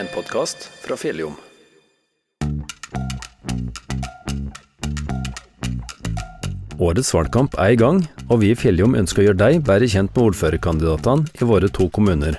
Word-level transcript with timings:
en 0.00 0.08
podkast 0.14 0.70
fra 0.80 0.96
Fjelljom. 0.96 1.34
Årets 6.80 7.10
valgkamp 7.12 7.58
er 7.60 7.74
i 7.74 7.76
gang, 7.76 7.98
og 8.30 8.40
vi 8.40 8.54
i 8.54 8.56
Fjelljom 8.56 8.96
ønsker 8.96 9.20
å 9.20 9.26
gjøre 9.26 9.40
deg 9.42 9.58
bedre 9.66 9.88
kjent 9.92 10.14
med 10.14 10.30
ordførerkandidatene 10.30 11.28
i 11.36 11.48
våre 11.50 11.68
to 11.68 11.90
kommuner. 11.92 12.38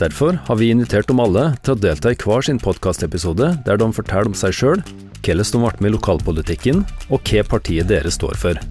Derfor 0.00 0.38
har 0.46 0.58
vi 0.58 0.70
invitert 0.72 1.10
dem 1.10 1.20
alle 1.20 1.50
til 1.60 1.74
å 1.74 1.82
delta 1.82 2.14
i 2.14 2.18
hver 2.18 2.48
sin 2.48 2.62
podkastepisode 2.62 3.50
der 3.66 3.82
de 3.82 3.90
forteller 3.92 4.32
om 4.32 4.38
seg 4.38 4.56
sjøl, 4.56 4.80
hvordan 5.20 5.52
de 5.52 5.60
ble 5.60 5.84
med 5.84 5.92
i 5.92 5.94
lokalpolitikken, 5.98 6.80
og 7.12 7.28
hva 7.28 7.44
partiet 7.52 7.92
deres 7.92 8.16
står 8.16 8.40
for. 8.40 8.64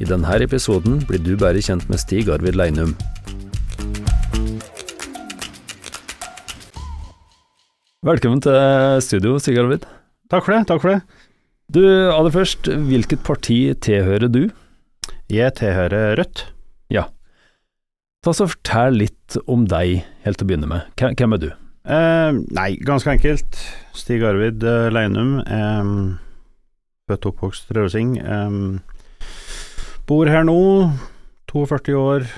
I 0.00 0.08
denne 0.08 0.40
episoden 0.40 1.02
blir 1.04 1.20
du 1.20 1.34
bedre 1.36 1.60
kjent 1.60 1.84
med 1.92 2.00
Stig 2.00 2.32
Arvid 2.32 2.56
Leinum. 2.56 2.96
Velkommen 8.06 8.38
til 8.38 8.54
studio, 9.02 9.40
Stig 9.42 9.56
Arvid. 9.58 9.82
Takk 10.30 10.44
for 10.46 10.54
det. 10.54 10.68
takk 10.70 10.82
for 10.84 10.92
det. 10.92 11.00
Du, 11.74 11.80
aller 11.82 12.30
først, 12.30 12.68
hvilket 12.86 13.24
parti 13.26 13.56
tilhører 13.74 14.30
du? 14.30 14.44
Jeg 15.26 15.56
tilhører 15.58 16.14
Rødt. 16.20 16.44
Ja. 16.94 17.08
Ta 18.22 18.30
så 18.30 18.46
Fortell 18.52 19.00
litt 19.02 19.34
om 19.50 19.66
deg, 19.66 20.04
helt 20.22 20.38
til 20.38 20.46
å 20.46 20.50
begynne 20.52 20.70
med. 20.70 20.86
Hvem 20.94 21.34
er 21.34 21.42
du? 21.42 21.48
Eh, 21.90 22.38
nei, 22.54 22.68
ganske 22.86 23.16
enkelt. 23.16 23.58
Stig 23.98 24.22
Arvid 24.22 24.62
eh, 24.62 24.86
Leinum. 24.94 25.40
Eh, 25.42 25.92
født 27.10 27.26
og 27.26 27.34
oppvokst 27.34 27.74
Røsing. 27.74 28.14
Eh, 28.22 29.26
bor 30.06 30.30
her 30.30 30.46
nå. 30.46 30.60
42 31.50 31.98
år. 31.98 32.30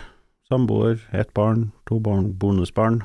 Samboer. 0.49 1.05
Ett 1.13 1.37
barn. 1.37 1.69
To 1.85 2.01
barn, 2.01 2.33
bonusbarn. 2.33 3.03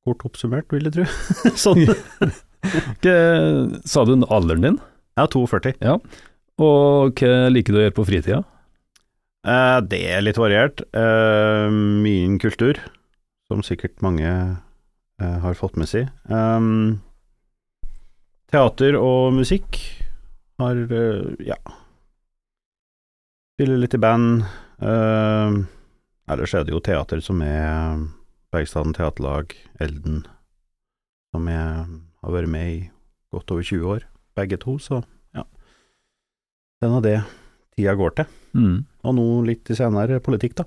Ja. 0.00 0.08
Kort 0.08 0.24
oppsummert, 0.24 0.72
vil 0.72 0.88
jeg 0.88 0.94
tro. 0.94 1.04
sånn. 1.64 1.84
Hva, 3.04 3.16
sa 3.84 4.04
du 4.04 4.14
alderen 4.28 4.64
din? 4.64 4.78
Ja, 5.18 5.26
42. 5.28 5.74
Og 6.60 7.20
hva 7.20 7.50
liker 7.52 7.74
du 7.74 7.80
å 7.80 7.84
gjøre 7.84 7.96
på 7.96 8.06
fritida? 8.08 8.40
Eh, 9.46 9.78
det 9.88 10.00
er 10.12 10.24
litt 10.24 10.40
variert. 10.40 10.80
Eh, 10.92 11.68
mye 11.72 12.38
kultur, 12.40 12.80
som 13.48 13.62
sikkert 13.64 14.00
mange 14.04 14.28
eh, 14.28 15.38
har 15.44 15.56
fått 15.58 15.76
med 15.80 15.88
seg. 15.88 16.08
Teater 18.50 18.96
og 18.98 19.36
musikk 19.36 19.78
har 20.60 20.80
ja 21.44 21.56
Spiller 23.54 23.78
litt 23.78 23.94
i 23.94 24.00
band. 24.00 24.42
Ellers 24.80 26.54
er 26.56 26.64
det 26.64 26.72
jo 26.72 26.80
teater 26.82 27.20
som 27.22 27.42
er 27.44 28.00
Bergstaden 28.50 28.94
Teaterlag, 28.96 29.54
Elden, 29.82 30.24
som 31.34 31.46
jeg 31.50 31.84
har 32.24 32.34
vært 32.34 32.50
med 32.50 32.70
i 32.72 32.78
godt 33.34 33.52
over 33.54 33.62
20 33.66 33.92
år, 33.94 34.06
begge 34.38 34.58
to, 34.62 34.74
så 34.82 35.02
ja. 35.36 35.44
Det 36.80 36.88
er 36.88 36.94
nå 36.94 37.00
det 37.04 37.16
tida 37.76 37.94
går 37.98 38.16
til. 38.18 38.30
Mm. 38.58 38.78
Og 39.06 39.14
nå 39.16 39.26
litt 39.46 39.70
senere 39.78 40.18
politikk, 40.24 40.56
da. 40.58 40.66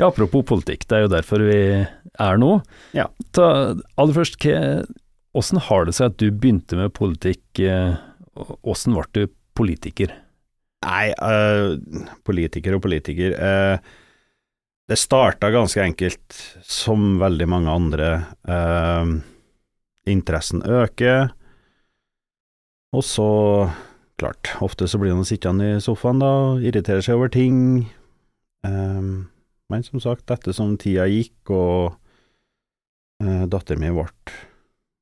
Ja, 0.00 0.08
apropos 0.08 0.46
politikk, 0.48 0.86
det 0.88 0.96
er 0.96 1.04
jo 1.04 1.12
derfor 1.12 1.44
vi 1.44 1.58
er 1.84 2.40
nå. 2.40 2.54
Ja. 2.96 3.10
Ta, 3.36 3.50
aller 4.00 4.16
først, 4.16 4.38
hva, 4.40 4.86
hvordan 5.36 5.60
har 5.68 5.84
det 5.90 5.96
seg 5.98 6.08
at 6.14 6.18
du 6.22 6.30
begynte 6.32 6.78
med 6.80 6.94
politikk? 6.96 7.44
eh, 7.60 7.98
Hvordan 8.64 8.94
ble 8.96 9.04
du 9.12 9.34
politiker? 9.58 10.14
Nei, 10.86 11.10
øh, 11.12 11.74
politiker 12.24 12.78
og 12.78 12.80
politiker 12.86 13.34
øh, 13.36 13.90
Det 14.90 14.98
starta 14.98 15.52
ganske 15.54 15.82
enkelt, 15.84 16.34
som 16.66 17.20
veldig 17.20 17.46
mange 17.46 17.70
andre. 17.70 18.08
Eh, 18.42 19.12
interessen 20.10 20.64
øker, 20.66 21.30
og 22.90 23.06
så 23.06 23.30
Klart, 24.20 24.50
ofte 24.60 24.84
så 24.84 24.98
blir 25.00 25.14
man 25.16 25.24
sittende 25.24 25.64
i 25.64 25.80
sofaen 25.80 26.18
da, 26.20 26.30
irritere 26.60 27.00
seg 27.00 27.16
over 27.16 27.30
ting. 27.32 27.86
Um, 28.66 29.30
men 29.72 29.84
som 29.86 30.02
sagt, 30.02 30.28
etter 30.28 30.52
som 30.52 30.74
tida 30.76 31.06
gikk 31.08 31.52
og 31.56 31.94
uh, 33.24 33.46
datteren 33.48 33.80
min 33.80 33.96
ble 33.96 34.04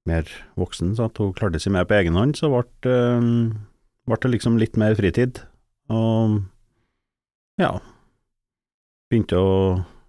mer 0.06 0.30
voksen, 0.54 0.94
så 0.94 1.08
hun 1.18 1.34
klarte 1.34 1.58
seg 1.58 1.74
mer 1.74 1.88
på 1.88 1.98
egen 1.98 2.14
hånd, 2.14 2.38
så 2.38 2.52
ble, 2.52 2.94
um, 2.94 3.58
ble 4.06 4.20
det 4.22 4.30
liksom 4.36 4.60
litt 4.62 4.78
mer 4.78 4.94
fritid. 4.94 5.42
Og 5.90 6.38
ja, 7.58 7.72
begynte 9.08 9.40
å 9.40 9.52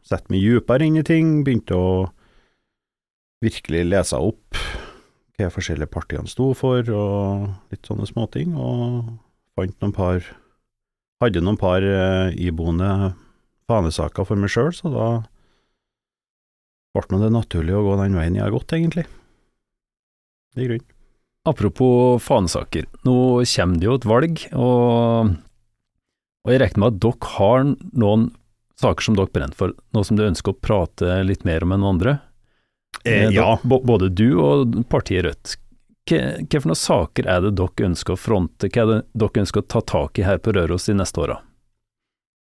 sette 0.05 0.31
meg 0.31 0.43
dypere 0.43 0.87
inn 0.87 0.99
i 0.99 1.05
ting, 1.05 1.39
begynte 1.45 1.77
å 1.77 1.91
virkelig 3.43 3.85
lese 3.87 4.19
opp 4.19 4.59
hva 5.39 5.47
de 5.47 5.53
forskjellige 5.55 5.91
partiene 5.93 6.27
sto 6.27 6.51
for, 6.57 6.83
og 6.83 7.47
litt 7.71 7.87
sånne 7.87 8.07
småting, 8.09 8.57
og 8.59 9.15
fant 9.55 9.75
noen 9.79 9.95
par 9.95 10.35
Hadde 11.19 11.41
noen 11.43 11.57
par 11.59 11.83
eh, 11.83 12.29
iboende 12.39 13.09
fanesaker 13.67 14.23
for 14.23 14.39
meg 14.39 14.53
sjøl, 14.53 14.69
så 14.71 14.87
da 14.93 15.07
ble 16.95 17.19
det 17.19 17.31
naturlig 17.35 17.75
å 17.75 17.81
gå 17.83 17.97
den 17.99 18.15
veien 18.15 18.37
jeg 18.37 18.45
har 18.45 18.53
gått, 18.55 18.71
egentlig. 18.77 19.03
I 20.55 20.69
grunnen. 20.69 20.87
Apropos 21.47 22.23
fanesaker, 22.23 22.87
nå 23.03 23.17
kommer 23.51 23.81
det 23.81 23.89
jo 23.89 23.97
et 23.99 24.07
valg, 24.07 24.41
og, 24.55 25.35
og 26.47 26.53
jeg 26.53 26.63
regner 26.63 26.85
med 26.85 26.93
at 26.93 27.03
dere 27.03 27.33
har 27.35 27.67
noen 27.67 28.25
saker 28.79 29.05
som 29.05 29.17
dere 29.17 29.31
brenner 29.33 29.55
for, 29.57 29.75
noe 29.95 30.07
som 30.07 30.17
du 30.19 30.25
ønsker 30.25 30.55
å 30.55 30.59
prate 30.59 31.19
litt 31.27 31.45
mer 31.47 31.65
om 31.65 31.75
enn 31.75 31.87
andre? 31.95 32.17
Eh, 32.17 32.29
Eh, 33.03 33.29
ja. 33.29 33.59
Både 33.63 34.09
du 34.09 34.39
og 34.41 34.79
partiet 34.89 35.25
Rødt. 35.25 35.57
Hva, 36.09 36.57
for 36.57 36.71
noen 36.71 36.79
saker 36.79 37.27
er 37.29 37.43
det 37.45 37.53
dere 37.59 37.89
ønsker 37.91 38.15
å 38.15 38.19
fronte, 38.19 38.69
hva 38.71 38.81
er 38.81 38.89
det 38.89 38.99
dere 39.21 39.43
ønsker 39.43 39.61
å 39.61 39.69
ta 39.69 39.81
tak 39.85 40.19
i 40.19 40.25
her 40.25 40.41
på 40.41 40.55
Røros 40.55 40.89
de 40.89 40.97
neste 40.97 41.21
åra? 41.21 41.39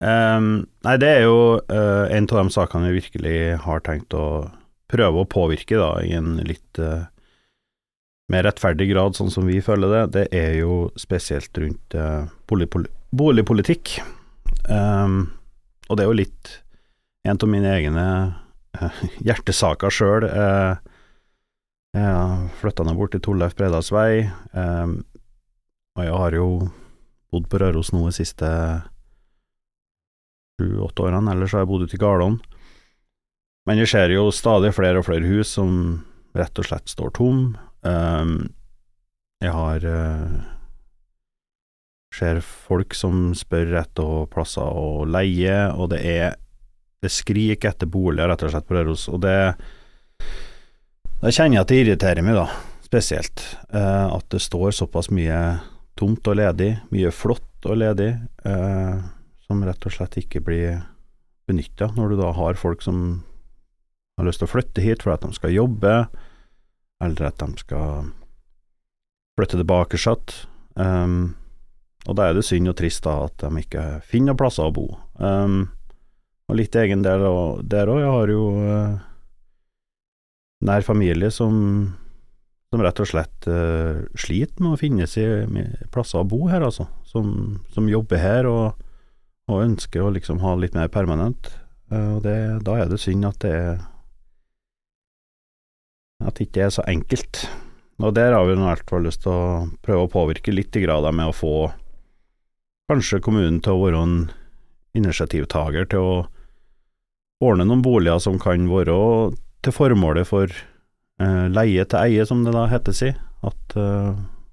Um, 0.02 0.64
nei, 0.88 0.96
det 0.98 1.10
er 1.14 1.26
jo 1.28 1.42
uh, 1.60 2.06
en 2.10 2.30
av 2.32 2.40
de 2.40 2.54
sakene 2.56 2.90
vi 2.90 3.02
virkelig 3.02 3.36
har 3.68 3.84
tenkt 3.86 4.16
å 4.18 4.50
prøve 4.90 5.22
å 5.22 5.30
påvirke, 5.30 5.78
da, 5.78 5.92
i 6.02 6.16
en 6.18 6.40
litt 6.48 6.80
uh, 6.82 7.06
mer 8.32 8.48
rettferdig 8.48 8.88
grad, 8.90 9.20
sånn 9.20 9.30
som 9.34 9.46
vi 9.46 9.60
føler 9.62 9.94
det. 9.94 10.02
Det 10.16 10.26
er 10.34 10.56
jo 10.62 10.88
spesielt 11.00 11.54
rundt 11.60 12.00
uh, 12.00 12.32
boligpoli 12.50 12.90
boligpolitikk. 13.12 13.98
Ehm, 14.72 15.26
og 15.92 15.98
det 16.00 16.06
er 16.06 16.12
jo 16.12 16.20
litt 16.22 16.52
en 17.28 17.38
av 17.38 17.50
mine 17.52 17.72
egne 17.76 18.06
eh, 18.80 19.02
hjertesaker 19.28 19.94
sjøl. 19.94 20.26
Uh, 20.32 20.80
jeg 21.92 22.52
flytta 22.62 22.86
nå 22.88 22.96
bort 22.96 23.12
til 23.12 23.24
Torleif 23.26 23.58
Bredaas 23.60 23.90
vei, 23.92 24.24
ehm, 24.56 24.94
og 25.98 26.06
jeg 26.06 26.20
har 26.22 26.38
jo 26.38 26.46
bodd 27.36 27.50
på 27.52 27.60
Røros 27.60 27.90
nå 27.92 28.06
de 28.06 28.14
siste 28.16 28.48
sju-åtte 30.56 31.04
årene, 31.04 31.34
ellers 31.34 31.52
har 31.52 31.66
jeg 31.66 31.72
bodd 31.74 31.84
ute 31.84 31.98
i 31.98 32.00
Garlån. 32.00 32.38
Men 33.68 33.82
jeg 33.84 33.92
ser 33.92 34.16
jo 34.16 34.30
stadig 34.32 34.72
flere 34.78 35.02
og 35.02 35.10
flere 35.10 35.28
hus 35.28 35.52
som 35.58 35.74
rett 36.32 36.64
og 36.64 36.70
slett 36.70 36.88
står 36.96 37.12
tom. 37.20 37.44
Jeg 37.84 39.52
har 39.52 39.90
ser 42.12 42.42
folk 42.44 42.96
som 42.98 43.32
spør 43.38 43.78
etter 43.82 44.26
plasser 44.32 44.66
å 44.66 45.06
leie, 45.08 45.58
og 45.72 45.92
det 45.94 46.02
er 46.08 46.36
det 47.02 47.10
skriker 47.10 47.72
etter 47.72 47.90
boliger, 47.90 48.30
rett 48.30 48.44
og 48.46 48.52
slett, 48.54 48.68
på 48.68 48.78
Røros, 48.78 49.08
og 49.10 49.24
det 49.26 49.38
Da 51.22 51.30
kjenner 51.30 51.60
jeg 51.60 51.62
at 51.62 51.72
det 51.72 51.80
irriterer 51.84 52.26
meg, 52.26 52.38
da, 52.38 52.48
spesielt, 52.82 53.44
eh, 53.70 54.08
at 54.10 54.26
det 54.34 54.42
står 54.42 54.72
såpass 54.74 55.12
mye 55.14 55.38
tomt 55.98 56.26
og 56.26 56.38
ledig, 56.40 56.72
mye 56.90 57.12
flott 57.14 57.68
og 57.70 57.78
ledig, 57.78 58.10
eh, 58.46 59.04
som 59.46 59.62
rett 59.66 59.86
og 59.86 59.94
slett 59.94 60.18
ikke 60.18 60.42
blir 60.42 60.80
benytta, 61.50 61.92
når 61.94 62.14
du 62.14 62.22
da 62.24 62.32
har 62.34 62.58
folk 62.58 62.82
som 62.82 63.22
har 64.18 64.26
lyst 64.26 64.42
til 64.42 64.50
å 64.50 64.54
flytte 64.54 64.82
hit 64.82 65.06
for 65.06 65.14
at 65.14 65.22
de 65.22 65.38
skal 65.38 65.54
jobbe, 65.54 65.94
eller 67.02 67.30
at 67.30 67.42
de 67.42 67.62
skal 67.62 68.10
flytte 69.38 69.62
tilbake 69.62 70.00
satt. 70.02 70.36
Um, 70.76 71.36
og 72.08 72.18
da 72.18 72.28
er 72.30 72.38
det 72.38 72.46
synd 72.48 72.72
og 72.72 72.78
trist 72.80 73.04
da 73.06 73.20
at 73.28 73.38
de 73.44 73.62
ikke 73.62 73.86
finner 74.10 74.38
plasser 74.38 74.66
å 74.68 74.74
bo. 74.74 74.88
Um, 75.22 75.70
og 76.50 76.58
litt 76.58 76.76
egen 76.76 77.04
del 77.06 77.24
og- 77.28 77.62
der 77.70 77.88
òg. 77.88 78.00
Jeg 78.02 78.12
har 78.12 78.32
jo 78.34 78.46
uh, 78.58 79.00
nær 80.66 80.82
familie 80.86 81.30
som, 81.32 81.54
som 82.74 82.82
rett 82.84 83.00
og 83.00 83.08
slett 83.08 83.48
uh, 83.48 84.02
sliter 84.18 84.66
med 84.66 84.74
å 84.74 84.82
finne 84.82 85.08
seg 85.08 85.48
plasser 85.94 86.24
å 86.24 86.28
bo 86.28 86.48
her, 86.50 86.66
altså. 86.66 86.88
Som, 87.06 87.62
som 87.72 87.88
jobber 87.90 88.20
her 88.20 88.50
og, 88.50 88.82
og 89.48 89.64
ønsker 89.64 90.02
å 90.04 90.12
liksom 90.18 90.42
ha 90.44 90.56
litt 90.58 90.76
mer 90.78 90.90
permanent. 90.92 91.54
Uh, 91.94 92.18
og 92.18 92.24
det, 92.26 92.38
da 92.66 92.80
er 92.82 92.90
det 92.90 93.00
synd 93.04 93.30
at 93.30 93.40
det 93.46 93.56
er 93.56 93.82
At 96.22 96.38
det 96.38 96.50
ikke 96.50 96.68
er 96.68 96.74
så 96.74 96.84
enkelt. 96.86 97.48
Og 98.02 98.14
der 98.14 98.34
har 98.36 98.46
vi 98.46 98.54
i 98.54 98.62
hvert 98.62 98.90
fall 98.90 99.06
lyst 99.08 99.24
til 99.24 99.34
å 99.34 99.70
prøve 99.82 100.06
å 100.06 100.12
påvirke 100.12 100.54
litt 100.54 100.76
i 100.78 100.84
grad 100.84 101.08
med 101.14 101.32
å 101.32 101.34
få 101.34 101.54
kanskje 102.92 103.22
kommunen 103.24 103.62
til 103.64 103.78
å 103.78 103.84
være 103.86 104.04
en 104.04 104.16
initiativtaker 104.98 105.88
til 105.94 106.04
å 106.04 106.16
ordne 107.42 107.66
noen 107.66 107.84
boliger 107.86 108.20
som 108.22 108.40
kan 108.42 108.68
være 108.70 108.98
til 109.64 109.76
formålet 109.76 110.28
for 110.28 110.52
eh, 110.52 111.46
leie 111.54 111.86
til 111.88 112.02
eie, 112.02 112.26
som 112.28 112.44
det 112.46 112.54
da 112.56 112.68
heter 112.70 112.96
si. 112.96 113.12
At 113.48 113.78
eh, 113.80 114.12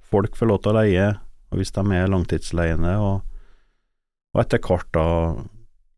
folk 0.08 0.38
får 0.38 0.50
lov 0.50 0.62
til 0.62 0.72
å 0.72 0.78
leie, 0.78 1.08
og 1.50 1.60
hvis 1.60 1.74
de 1.74 1.84
er 1.96 2.12
langtidsleiende, 2.12 2.94
og, 3.02 3.24
og 4.36 4.42
etter 4.44 4.62
hvert 4.62 4.90
da 4.94 5.08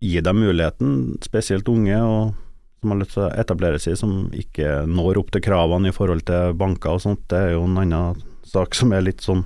gi 0.00 0.22
dem 0.24 0.40
muligheten, 0.40 0.94
spesielt 1.26 1.68
unge 1.68 1.98
og 2.00 2.38
som 2.80 2.94
har 2.94 3.00
lyst 3.02 3.12
til 3.12 3.26
å 3.26 3.32
etablere 3.42 3.78
seg, 3.82 3.98
som 4.00 4.30
ikke 4.32 4.86
når 4.88 5.20
opp 5.20 5.34
til 5.34 5.42
kravene 5.44 5.90
i 5.90 5.94
forhold 5.94 6.24
til 6.30 6.54
banker 6.56 6.96
og 6.96 7.02
sånt. 7.04 7.26
Det 7.28 7.36
er 7.36 7.50
jo 7.58 7.66
en 7.66 7.76
annen 7.82 8.22
sak 8.48 8.72
som 8.78 8.94
er 8.96 9.04
litt 9.04 9.20
sånn 9.20 9.44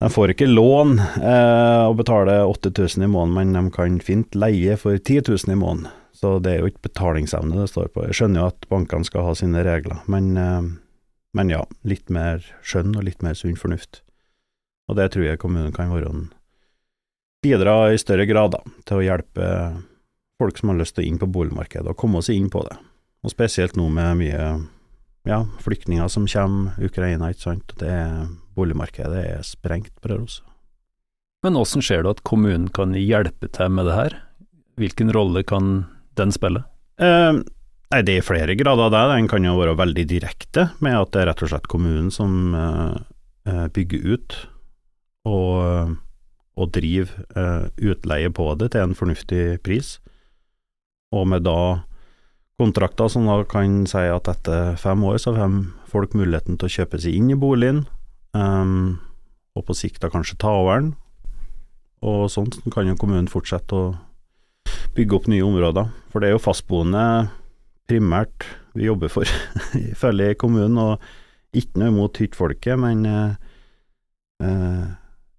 De 0.00 0.08
får 0.10 0.32
ikke 0.32 0.48
lån 0.48 0.94
eh, 0.98 1.82
og 1.84 1.98
betaler 1.98 2.48
8000 2.48 3.04
i 3.04 3.08
måneden, 3.10 3.34
men 3.36 3.52
de 3.52 3.72
kan 3.74 3.98
fint 4.00 4.36
leie 4.38 4.76
for 4.80 4.96
10 4.96 5.26
000 5.28 5.52
i 5.52 5.58
måneden. 5.60 5.90
Så 6.16 6.38
det 6.40 6.54
er 6.54 6.62
jo 6.62 6.70
ikke 6.70 6.88
betalingsevne 6.88 7.56
det 7.56 7.68
står 7.68 7.90
på. 7.92 8.06
Jeg 8.08 8.16
skjønner 8.16 8.42
jo 8.42 8.48
at 8.48 8.68
bankene 8.72 9.08
skal 9.08 9.28
ha 9.28 9.34
sine 9.36 9.64
regler, 9.64 10.00
men, 10.08 10.32
eh, 10.40 10.70
men 11.36 11.52
ja, 11.52 11.66
litt 11.84 12.08
mer 12.08 12.40
skjønn 12.64 12.96
og 12.96 13.04
litt 13.08 13.20
mer 13.24 13.36
sunn 13.36 13.60
fornuft. 13.60 14.00
Og 14.88 14.96
det 14.96 15.12
tror 15.12 15.28
jeg 15.28 15.42
kommunen 15.42 15.76
kan 15.76 15.92
være 15.92 16.08
en 16.08 16.26
bidra 17.44 17.92
i 17.92 18.00
større 18.00 18.26
grad 18.28 18.56
da, 18.56 18.64
til 18.88 19.00
å 19.00 19.04
hjelpe 19.04 19.46
folk 20.40 20.58
som 20.58 20.72
har 20.72 20.80
lyst 20.80 20.96
til 20.96 21.04
å 21.04 21.08
inn 21.08 21.20
på 21.20 21.28
boligmarkedet, 21.28 21.92
og 21.92 22.00
komme 22.00 22.24
seg 22.24 22.40
inn 22.40 22.48
på 22.52 22.64
det. 22.64 22.76
Og 23.20 23.32
spesielt 23.32 23.76
nå 23.76 23.84
med 23.92 24.16
mye 24.24 24.44
ja, 25.28 25.44
flyktninger 25.60 26.08
som 26.08 26.26
kommer, 26.30 26.76
Ukraina, 26.82 27.30
ikke 27.32 27.46
sant. 27.50 27.74
Det 27.80 27.92
boligmarkedet 28.56 29.24
er 29.36 29.46
sprengt 29.46 29.92
på 30.00 30.12
Røros. 30.12 30.40
Men 31.44 31.56
åssen 31.56 31.84
ser 31.84 32.04
du 32.04 32.10
at 32.10 32.24
kommunen 32.26 32.68
kan 32.72 32.92
hjelpe 32.96 33.48
til 33.52 33.72
med 33.72 33.88
det 33.88 33.96
her? 33.96 34.18
Hvilken 34.80 35.12
rolle 35.12 35.42
kan 35.44 35.86
den 36.20 36.32
spille? 36.34 36.64
Eh, 37.00 37.40
nei, 37.40 38.02
det 38.04 38.18
er 38.18 38.26
flere 38.26 38.56
grader 38.60 38.92
det. 38.92 39.04
Den 39.14 39.30
kan 39.30 39.46
jo 39.46 39.56
være 39.60 39.78
veldig 39.80 40.04
direkte, 40.08 40.68
med 40.84 40.98
at 40.98 41.14
det 41.14 41.22
er 41.22 41.30
rett 41.30 41.44
og 41.46 41.52
slett 41.52 41.70
kommunen 41.72 42.12
som 42.12 42.54
eh, 42.56 43.66
bygger 43.72 44.16
ut 44.16 44.36
og, 45.28 45.96
og 46.60 46.72
driver 46.76 47.24
eh, 47.36 47.66
utleie 47.92 48.32
på 48.32 48.52
det 48.60 48.72
til 48.74 48.84
en 48.84 48.96
fornuftig 48.96 49.44
pris. 49.64 49.96
Og 51.16 51.26
med 51.28 51.48
da 51.48 51.60
kontrakter 52.60 53.08
som 53.08 53.28
da 53.28 53.40
kan 53.48 53.84
si 53.88 54.02
at 54.12 54.28
etter 54.30 54.76
fem 54.80 55.00
år 55.08 55.18
så 55.22 55.32
får 55.36 55.54
folk 55.90 56.16
muligheten 56.18 56.58
til 56.60 56.68
å 56.68 56.74
kjøpe 56.76 57.00
seg 57.00 57.16
inn 57.16 57.32
i 57.32 57.38
boligen, 57.38 57.84
um, 58.36 59.00
og 59.56 59.66
på 59.66 59.76
sikt 59.76 60.02
da 60.04 60.12
kanskje 60.12 60.38
ta 60.40 60.52
over 60.60 60.82
den. 60.82 60.92
Og 62.06 62.28
sånn 62.32 62.48
kan 62.72 62.88
jo 62.88 62.96
kommunen 63.00 63.28
fortsette 63.28 63.76
å 63.76 63.90
bygge 64.96 65.16
opp 65.16 65.28
nye 65.30 65.44
områder. 65.44 65.90
For 66.12 66.22
det 66.22 66.30
er 66.30 66.36
jo 66.36 66.42
fastboende 66.42 67.04
primært 67.90 68.46
vi 68.78 68.86
jobber 68.86 69.10
for, 69.12 69.28
følger 70.02 70.34
i 70.34 70.38
kommunen, 70.38 70.78
og 70.78 71.56
ikke 71.56 71.82
noe 71.82 71.90
imot 71.90 72.20
hyttfolket, 72.22 72.78
men 72.78 73.02
eh, 73.08 74.84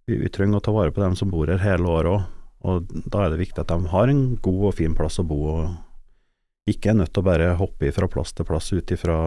vi, 0.05 0.17
vi, 0.17 0.31
trenger 0.33 0.59
å 0.59 0.65
ta 0.65 0.73
vare 0.75 0.91
på 0.91 1.03
dem 1.03 1.15
som 1.15 1.31
bor 1.31 1.47
her 1.47 1.63
hele 1.63 1.87
året 1.87 2.11
òg. 2.11 2.27
Og 2.61 2.91
da 3.09 3.23
er 3.23 3.33
det 3.33 3.39
viktig 3.41 3.63
at 3.63 3.71
de 3.71 3.89
har 3.89 4.11
en 4.11 4.35
god 4.43 4.65
og 4.69 4.75
fin 4.77 4.93
plass 4.97 5.17
å 5.21 5.25
bo, 5.25 5.39
og 5.55 5.71
ikke 6.71 6.91
er 6.91 6.99
nødt 7.01 7.13
til 7.13 7.23
å 7.23 7.27
bare 7.27 7.53
hoppe 7.59 7.91
fra 7.95 8.09
plass 8.11 8.33
til 8.35 8.47
plass 8.47 8.71
ut 8.73 8.93
ifra 8.93 9.17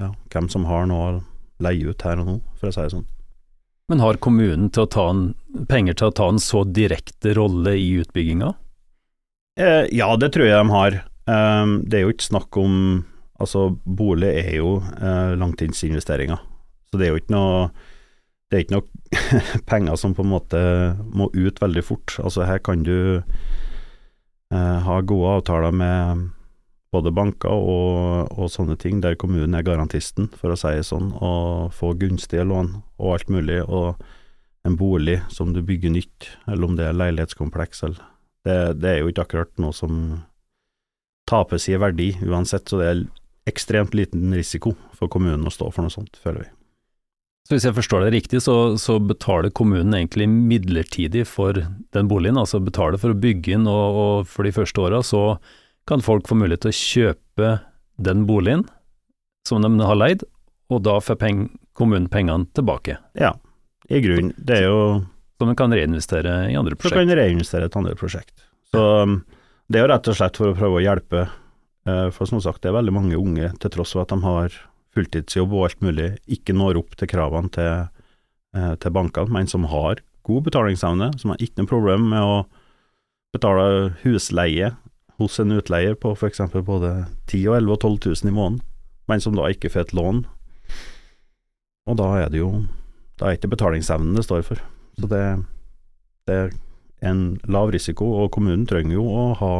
ja, 0.00 0.10
hvem 0.32 0.50
som 0.52 0.66
har 0.68 0.88
noe 0.90 1.06
å 1.06 1.22
leie 1.64 1.90
ut 1.90 2.02
her 2.06 2.20
og 2.22 2.28
nå, 2.28 2.36
for 2.58 2.70
å 2.70 2.74
si 2.74 2.82
det 2.82 2.94
sånn. 2.94 3.08
Men 3.92 4.00
har 4.00 4.18
kommunen 4.24 4.70
til 4.72 4.88
en, 5.02 5.24
penger 5.68 5.98
til 6.00 6.10
å 6.10 6.16
ta 6.16 6.28
en 6.32 6.40
så 6.40 6.64
direkte 6.64 7.34
rolle 7.36 7.76
i 7.76 7.90
utbygginga? 8.00 8.54
Eh, 9.60 9.84
ja, 9.94 10.08
det 10.16 10.32
tror 10.34 10.48
jeg 10.48 10.56
de 10.56 10.72
har. 10.72 10.96
Eh, 11.30 11.74
det 11.84 11.98
er 11.98 12.06
jo 12.06 12.14
ikke 12.14 12.32
snakk 12.32 12.60
om 12.60 12.78
Altså, 13.42 13.64
bolig 13.82 14.28
er 14.30 14.52
jo 14.60 14.76
eh, 14.78 15.32
langtidsinvesteringer, 15.34 16.38
så 16.86 16.98
det 17.00 17.08
er 17.08 17.10
jo 17.10 17.18
ikke 17.18 17.34
noe 17.34 17.64
det 18.46 18.56
er 18.56 18.62
ikke 18.62 18.76
noe 18.76 19.64
penger 19.70 19.98
som 19.98 20.14
på 20.14 20.22
en 20.22 20.30
måte 20.30 20.60
må 21.10 21.26
ut 21.34 21.58
veldig 21.58 21.82
fort. 21.82 22.14
Altså 22.22 22.46
her 22.46 22.60
kan 22.62 22.84
du 22.86 22.94
eh, 23.18 24.78
ha 24.86 25.00
gode 25.02 25.32
avtaler 25.40 25.74
med 25.74 26.28
både 26.94 27.12
banker 27.14 27.52
og, 27.52 28.30
og, 28.32 28.50
sånne 28.52 28.76
ting, 28.80 29.00
der 29.04 29.18
kommunen 29.20 29.56
er 29.58 29.66
garantisten, 29.66 30.30
for 30.38 30.54
å 30.54 30.58
si 30.58 30.72
det 30.78 30.86
sånn, 30.88 31.10
og 31.18 31.74
få 31.74 31.92
gunstige 32.00 32.46
lån 32.46 32.70
og 33.02 33.08
alt 33.16 33.32
mulig. 33.34 33.60
Og 33.66 33.98
en 34.64 34.78
bolig 34.80 35.18
som 35.32 35.52
du 35.52 35.60
bygger 35.66 35.92
nytt, 35.92 36.30
eller 36.48 36.70
om 36.70 36.78
det 36.78 36.88
er 36.88 36.96
leilighetskompleks, 36.96 37.84
eller 37.84 38.00
det, 38.44 38.56
det 38.80 38.90
er 38.90 39.02
jo 39.02 39.12
ikke 39.12 39.26
akkurat 39.26 39.52
noe 39.60 39.76
som 39.76 40.00
tapes 41.28 41.68
i 41.68 41.78
verdi 41.80 42.12
uansett, 42.24 42.68
så 42.68 42.80
det 42.80 42.88
er 42.90 43.06
ekstremt 43.48 43.94
liten 43.96 44.32
risiko 44.36 44.74
for 44.96 45.10
kommunen 45.12 45.44
å 45.48 45.52
stå 45.52 45.70
for 45.72 45.84
noe 45.84 45.92
sånt, 45.92 46.16
føler 46.20 46.46
vi. 46.46 46.52
Så 47.44 47.58
Hvis 47.58 47.66
jeg 47.68 47.76
forstår 47.76 48.06
det 48.06 48.14
riktig, 48.14 48.40
så, 48.40 48.54
så, 48.80 48.96
betaler 49.04 49.52
kommunen 49.52 49.92
egentlig 49.92 50.30
midlertidig 50.32 51.26
for 51.28 51.58
den 51.92 52.08
boligen, 52.08 52.40
altså 52.40 52.62
betaler 52.64 52.96
for 53.00 53.12
å 53.12 53.18
bygge 53.20 53.58
inn, 53.58 53.68
og, 53.68 53.98
og 54.00 54.30
for 54.30 54.48
de 54.48 54.54
første 54.56 54.80
åra 54.80 55.02
så 55.04 55.24
kan 55.88 56.02
folk 56.04 56.28
få 56.28 56.36
mulighet 56.38 56.64
til 56.64 56.72
å 56.72 56.78
kjøpe 56.78 57.50
den 58.04 58.24
boligen 58.28 58.64
som 59.48 59.62
de 59.62 59.70
har 59.84 59.98
leid, 59.98 60.24
og 60.72 60.82
da 60.86 60.96
får 61.04 61.18
peng, 61.20 61.42
kommunen 61.76 62.08
pengene 62.08 62.48
tilbake. 62.56 62.96
Ja, 63.18 63.34
i 63.88 64.00
grunnen. 64.00 64.32
Det 64.38 64.62
er 64.62 64.70
jo 64.70 65.04
Som 65.34 65.50
en 65.50 65.56
kan 65.58 65.72
reinvestere 65.74 66.46
i 66.46 66.54
andre 66.54 66.76
prosjekt. 66.78 66.94
Så 66.94 67.00
kan 67.02 67.18
reinvestere 67.18 67.66
i 67.66 67.68
et 67.68 67.76
andre 67.76 67.96
prosjekt. 67.98 68.44
Så 68.70 68.82
um, 69.02 69.16
det 69.66 69.80
er 69.80 69.82
jo 69.82 69.88
rett 69.90 70.10
og 70.12 70.14
slett 70.14 70.38
for 70.38 70.52
å 70.52 70.54
prøve 70.54 70.78
å 70.78 70.84
hjelpe, 70.84 71.24
eh, 71.90 72.06
for 72.14 72.30
som 72.30 72.38
sagt, 72.40 72.62
det 72.62 72.70
er 72.70 72.76
veldig 72.76 72.94
mange 72.94 73.18
unge, 73.18 73.50
til 73.58 73.72
tross 73.74 73.96
for 73.96 74.04
at 74.04 74.14
de 74.14 74.20
har 74.22 74.54
fulltidsjobb 74.94 75.56
og 75.58 75.66
alt 75.66 75.82
mulig, 75.82 76.06
ikke 76.30 76.54
når 76.54 76.78
opp 76.78 76.94
til 77.00 77.10
kravene 77.10 77.50
til, 77.50 77.88
eh, 78.54 78.74
til 78.78 78.94
bankene, 78.94 79.34
men 79.34 79.50
som 79.50 79.66
har 79.72 80.04
god 80.24 80.46
betalingsevne, 80.46 81.10
som 81.18 81.34
har 81.34 81.42
ikke 81.42 81.64
noe 81.64 81.72
problem 81.72 82.06
med 82.14 82.22
å 82.22 82.38
betale 83.34 83.96
husleie 84.04 84.70
hos 85.20 85.38
en 85.40 85.54
utleier 85.54 85.94
på 85.98 86.14
f.eks. 86.16 86.40
både 86.66 86.92
10 87.30 87.42
og 87.48 87.56
11 87.60 87.72
og 87.72 87.80
12 87.80 87.98
000 88.24 88.30
i 88.30 88.34
måneden, 88.34 88.62
men 89.08 89.20
som 89.20 89.36
da 89.36 89.48
ikke 89.50 89.70
får 89.70 89.88
et 89.88 89.96
lån. 89.96 90.24
Og 91.90 91.98
da 92.00 92.08
er 92.22 92.32
det 92.32 92.40
jo 92.40 92.64
Da 93.14 93.28
er 93.28 93.36
ikke 93.36 93.52
betalingsevnen 93.52 94.16
det 94.16 94.24
står 94.26 94.40
for. 94.42 94.58
Så 94.98 95.06
det, 95.06 95.20
det 96.26 96.34
er 96.34 96.48
en 97.06 97.36
lav 97.46 97.70
risiko, 97.70 98.08
og 98.24 98.32
kommunen 98.34 98.64
trenger 98.66 98.96
jo 98.96 99.04
å 99.06 99.26
ha 99.38 99.54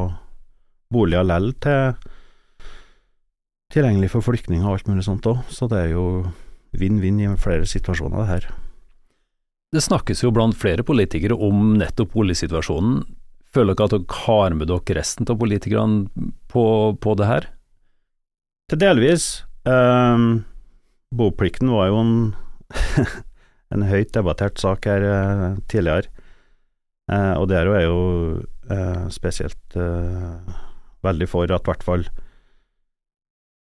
boliger 0.90 1.22
lell 1.22 1.52
til 1.62 1.94
tilgjengelig 3.74 4.10
for 4.12 4.26
flyktninger 4.26 4.66
og 4.66 4.76
alt 4.76 4.90
mulig 4.90 5.06
sånt 5.06 5.26
òg, 5.26 5.42
så 5.50 5.68
det 5.70 5.80
er 5.84 5.94
jo 5.94 6.04
vinn-vinn 6.78 7.20
i 7.22 7.30
flere 7.40 7.66
situasjoner, 7.66 8.22
det 8.22 8.30
her. 8.30 8.46
Det 9.74 9.82
snakkes 9.82 10.22
jo 10.22 10.30
blant 10.34 10.54
flere 10.58 10.84
politikere 10.86 11.34
om 11.34 11.74
nettopp 11.80 12.12
boligsituasjonen. 12.14 13.02
Føler 13.54 13.76
dere 13.76 13.86
at 13.86 13.94
dere 13.94 14.22
har 14.24 14.56
med 14.58 14.70
dere 14.70 14.98
resten 14.98 15.28
av 15.30 15.38
politikerne 15.38 16.30
på, 16.50 16.64
på 16.98 17.14
det 17.18 17.28
her? 17.28 17.46
Til 18.72 18.80
delvis. 18.80 19.44
Um, 19.68 20.44
boplikten 21.14 21.70
var 21.72 21.90
jo 21.92 22.00
en, 22.00 22.16
en 23.74 23.86
høyt 23.86 24.12
debattert 24.16 24.58
sak 24.60 24.88
her 24.90 25.06
uh, 25.06 25.46
tidligere, 25.70 26.10
uh, 27.12 27.34
og 27.38 27.48
der 27.52 27.70
er 27.70 27.86
jo 27.86 27.98
uh, 28.72 29.06
spesielt 29.12 29.78
veldig 31.04 31.28
for 31.28 31.48
at 31.48 31.64
i 31.64 31.70
hvert 31.70 31.84
fall 31.84 32.06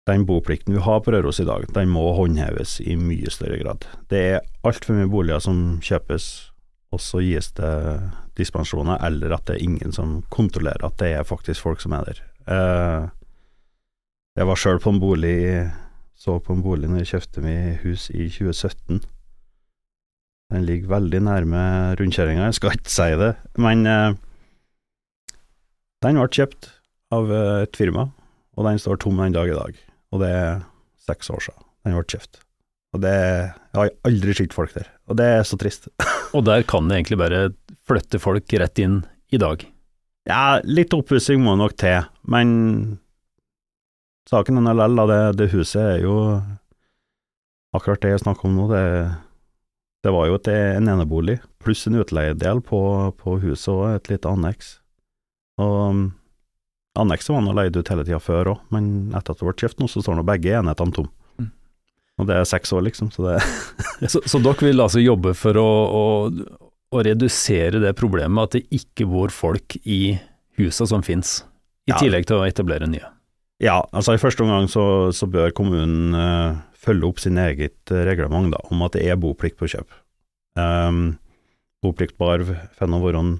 den 0.06 0.26
boplikten 0.26 0.76
vi 0.76 0.82
har 0.82 1.00
på 1.02 1.10
Røros 1.10 1.40
i 1.42 1.46
dag, 1.46 1.64
den 1.74 1.90
må 1.90 2.12
håndheves 2.14 2.78
i 2.80 2.94
mye 2.98 3.30
større 3.34 3.58
grad. 3.58 3.86
Det 4.10 4.20
er 4.36 4.44
altfor 4.66 4.94
mye 4.94 5.10
boliger 5.10 5.42
som 5.42 5.80
kjøpes, 5.82 6.28
og 6.94 7.02
så 7.02 7.22
gis 7.26 7.50
det 7.58 7.72
dispensasjoner, 8.38 9.00
eller 9.06 9.34
at 9.36 9.46
det 9.48 9.56
er 9.56 9.64
ingen 9.66 9.94
som 9.94 10.20
kontrollerer 10.32 10.86
at 10.86 10.98
det 11.00 11.12
er 11.16 11.26
faktisk 11.26 11.64
folk 11.64 11.82
som 11.82 11.94
er 11.96 12.08
der. 12.10 12.22
Eh, 12.52 13.08
jeg 14.36 14.48
var 14.50 14.60
sjøl 14.60 14.80
på 14.82 14.92
en 14.92 15.00
bolig, 15.00 15.38
så 16.16 16.38
på 16.38 16.56
en 16.56 16.62
bolig 16.64 16.90
når 16.90 17.04
jeg 17.04 17.12
kjøpte 17.14 17.44
meg 17.44 17.80
hus 17.84 18.10
i 18.12 18.28
2017. 18.28 19.00
Den 20.52 20.68
ligger 20.68 20.92
veldig 20.94 21.24
nærme 21.26 21.64
rundkjøringa, 21.98 22.50
jeg 22.50 22.60
skal 22.60 22.76
ikke 22.76 22.92
si 22.92 23.10
det, 23.18 23.32
men 23.58 23.82
eh, 23.90 24.14
den 26.04 26.20
ble 26.20 26.28
kjøpt 26.30 26.70
av 27.16 27.32
et 27.32 27.76
firma, 27.78 28.10
og 28.56 28.66
den 28.68 28.78
står 28.80 29.00
tom 29.02 29.18
den 29.20 29.34
dag 29.34 29.50
i 29.50 29.56
dag 29.56 29.86
og 30.16 30.22
det 30.22 30.32
er 30.32 30.64
seks 31.06 31.30
år 31.30 31.44
siden 31.48 31.64
den 31.86 31.96
ble 31.96 32.04
kjøpt. 32.08 32.42
Og 32.94 33.02
det 33.02 33.14
Jeg 33.16 33.76
har 33.76 33.90
aldri 34.08 34.34
skilt 34.36 34.54
folk 34.56 34.72
der, 34.76 34.86
og 35.10 35.18
det 35.18 35.26
er 35.38 35.42
så 35.44 35.58
trist. 35.60 35.88
og 36.36 36.46
der 36.46 36.62
kan 36.68 36.88
det 36.88 37.00
egentlig 37.00 37.18
bare 37.20 37.40
flytte 37.86 38.20
folk 38.22 38.52
rett 38.60 38.78
inn 38.80 39.02
i 39.34 39.40
dag? 39.42 39.64
Ja, 40.26 40.58
litt 40.64 40.94
oppussing 40.96 41.42
må 41.44 41.54
nok 41.58 41.76
til, 41.78 42.06
men 42.26 42.98
saken 44.30 44.58
er 44.62 44.78
likevel, 44.78 45.02
det, 45.10 45.20
det 45.38 45.52
huset 45.52 45.82
er 45.82 46.00
jo 46.02 46.16
akkurat 47.76 48.00
det 48.02 48.14
jeg 48.14 48.24
snakker 48.24 48.48
om 48.48 48.56
nå. 48.56 48.66
Det, 48.72 48.84
det 50.06 50.14
var 50.14 50.30
jo 50.30 50.38
et, 50.40 50.50
en 50.80 50.90
enebolig 50.96 51.36
pluss 51.62 51.86
en 51.86 51.98
utleiedel 52.00 52.62
på, 52.64 52.80
på 53.18 53.38
huset 53.42 53.72
og 53.74 53.88
et 53.90 54.10
lite 54.12 54.30
anneks. 54.30 54.78
Og 55.62 56.06
Annekset 56.96 57.34
var 57.34 57.42
nå 57.44 57.52
leid 57.52 57.76
ut 57.76 57.90
hele 57.92 58.04
tida 58.08 58.18
før 58.22 58.54
òg, 58.54 58.60
men 58.72 58.86
etter 59.12 59.34
at 59.34 59.40
det 59.40 59.44
ble 59.44 59.52
kjøpt 59.60 59.82
nå, 59.82 59.88
så 59.92 60.00
står 60.00 60.16
nå 60.16 60.22
begge 60.24 60.54
enhetene 60.56 60.94
tom. 60.96 61.10
Og 62.16 62.28
det 62.28 62.36
er 62.38 62.46
seks 62.48 62.72
år, 62.72 62.86
liksom, 62.86 63.10
så 63.12 63.26
det 63.26 63.40
Så, 64.12 64.22
så 64.28 64.40
dere 64.44 64.68
vil 64.68 64.80
altså 64.80 65.02
jobbe 65.02 65.34
for 65.36 65.56
å, 65.60 65.66
å, 65.66 66.04
å 66.96 67.02
redusere 67.04 67.80
det 67.82 67.92
problemet 67.98 68.48
at 68.48 68.56
det 68.56 68.78
ikke 68.78 69.08
bor 69.08 69.32
folk 69.34 69.76
i 69.84 70.16
husa 70.60 70.86
som 70.88 71.04
finnes, 71.04 71.42
i 71.86 71.92
Ja. 71.92 72.00
tillegg 72.00 72.26
til 72.28 72.40
å 72.40 72.46
etablere 72.48 72.88
nye? 72.90 73.04
Ja, 73.62 73.82
altså 73.96 74.16
i 74.16 74.20
første 74.20 74.44
omgang 74.44 74.66
så, 74.68 75.12
så 75.16 75.28
bør 75.30 75.52
kommunen 75.56 76.16
uh, 76.16 76.56
følge 76.76 77.08
opp 77.08 77.20
sin 77.22 77.38
eget 77.40 77.92
eh, 77.92 78.04
reglement 78.08 78.52
da, 78.52 78.60
om 78.70 78.82
at 78.84 78.96
det 78.96 79.06
er 79.08 79.16
boplikt 79.20 79.56
på 79.60 79.68
kjøp. 79.72 79.88
Um, 80.60 81.16
boplikt 81.84 82.16
på 82.20 82.28
arv 82.34 82.52
får 82.76 82.92
være 82.92 83.22
en 83.22 83.32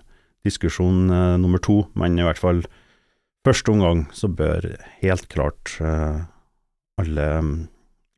diskusjon 0.46 1.10
uh, 1.12 1.36
nummer 1.40 1.60
to, 1.62 1.82
men 1.98 2.16
i 2.18 2.24
hvert 2.24 2.40
fall 2.40 2.64
første 3.46 3.72
omgang 3.72 4.06
så 4.16 4.30
bør 4.32 4.72
helt 5.02 5.28
klart 5.32 5.76
uh, 5.84 6.24
alle, 7.00 7.28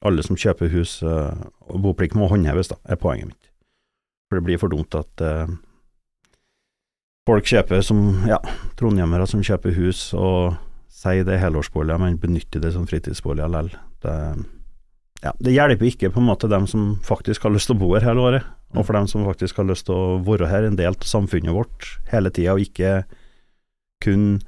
alle 0.07 0.23
som 0.23 0.38
kjøper 0.38 0.71
hus, 0.73 1.00
eh, 1.02 1.47
og 1.69 1.81
boplikt 1.83 2.17
må 2.19 2.28
håndheves, 2.31 2.71
da, 2.73 2.78
er 2.87 3.00
poenget 3.00 3.33
mitt. 3.33 3.50
For 4.28 4.38
det 4.38 4.47
blir 4.47 4.61
for 4.61 4.73
dumt 4.73 4.95
at 4.99 5.25
eh, 5.25 5.50
folk 7.28 7.49
kjøper 7.49 7.83
som, 7.85 8.05
ja, 8.28 8.38
trondhjemmere 8.78 9.26
som 9.28 9.43
kjøper 9.45 9.75
hus 9.78 10.11
og 10.17 10.59
sier 10.99 11.26
det 11.26 11.37
er 11.37 11.45
helårsboliger, 11.47 12.00
men 12.02 12.21
benytter 12.21 12.62
det 12.62 12.75
som 12.75 12.87
fritidsboliger 12.88 13.50
likevel. 13.50 13.75
Det, 14.02 14.14
ja, 15.25 15.33
det 15.43 15.55
hjelper 15.55 15.88
ikke 15.88 16.12
på 16.14 16.23
en 16.23 16.28
måte 16.28 16.50
dem 16.50 16.69
som 16.71 16.93
faktisk 17.07 17.47
har 17.47 17.55
lyst 17.55 17.71
til 17.71 17.78
å 17.78 17.83
bo 17.83 17.90
her 17.97 18.07
hele 18.07 18.23
året, 18.23 18.49
og 18.76 18.85
for 18.85 18.95
dem 18.99 19.09
som 19.11 19.26
faktisk 19.26 19.59
har 19.59 19.67
lyst 19.67 19.88
til 19.88 19.97
å 19.97 20.21
være 20.26 20.50
her, 20.50 20.67
en 20.69 20.78
del 20.78 20.95
av 20.95 21.09
samfunnet 21.09 21.55
vårt 21.57 21.88
hele 22.12 22.31
tida, 22.35 22.55
og 22.55 22.62
ikke 22.62 23.02
kun 24.05 24.38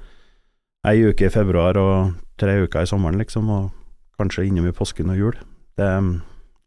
ei 0.87 1.01
uke 1.11 1.27
i 1.27 1.33
februar 1.33 1.79
og 1.81 2.15
tre 2.41 2.61
uker 2.63 2.87
i 2.87 2.91
sommeren, 2.91 3.19
liksom, 3.21 3.51
og 3.51 3.80
kanskje 4.21 4.47
innom 4.49 4.69
i 4.69 4.77
påsken 4.77 5.13
og 5.13 5.19
jul. 5.21 5.39
Det, 5.81 5.91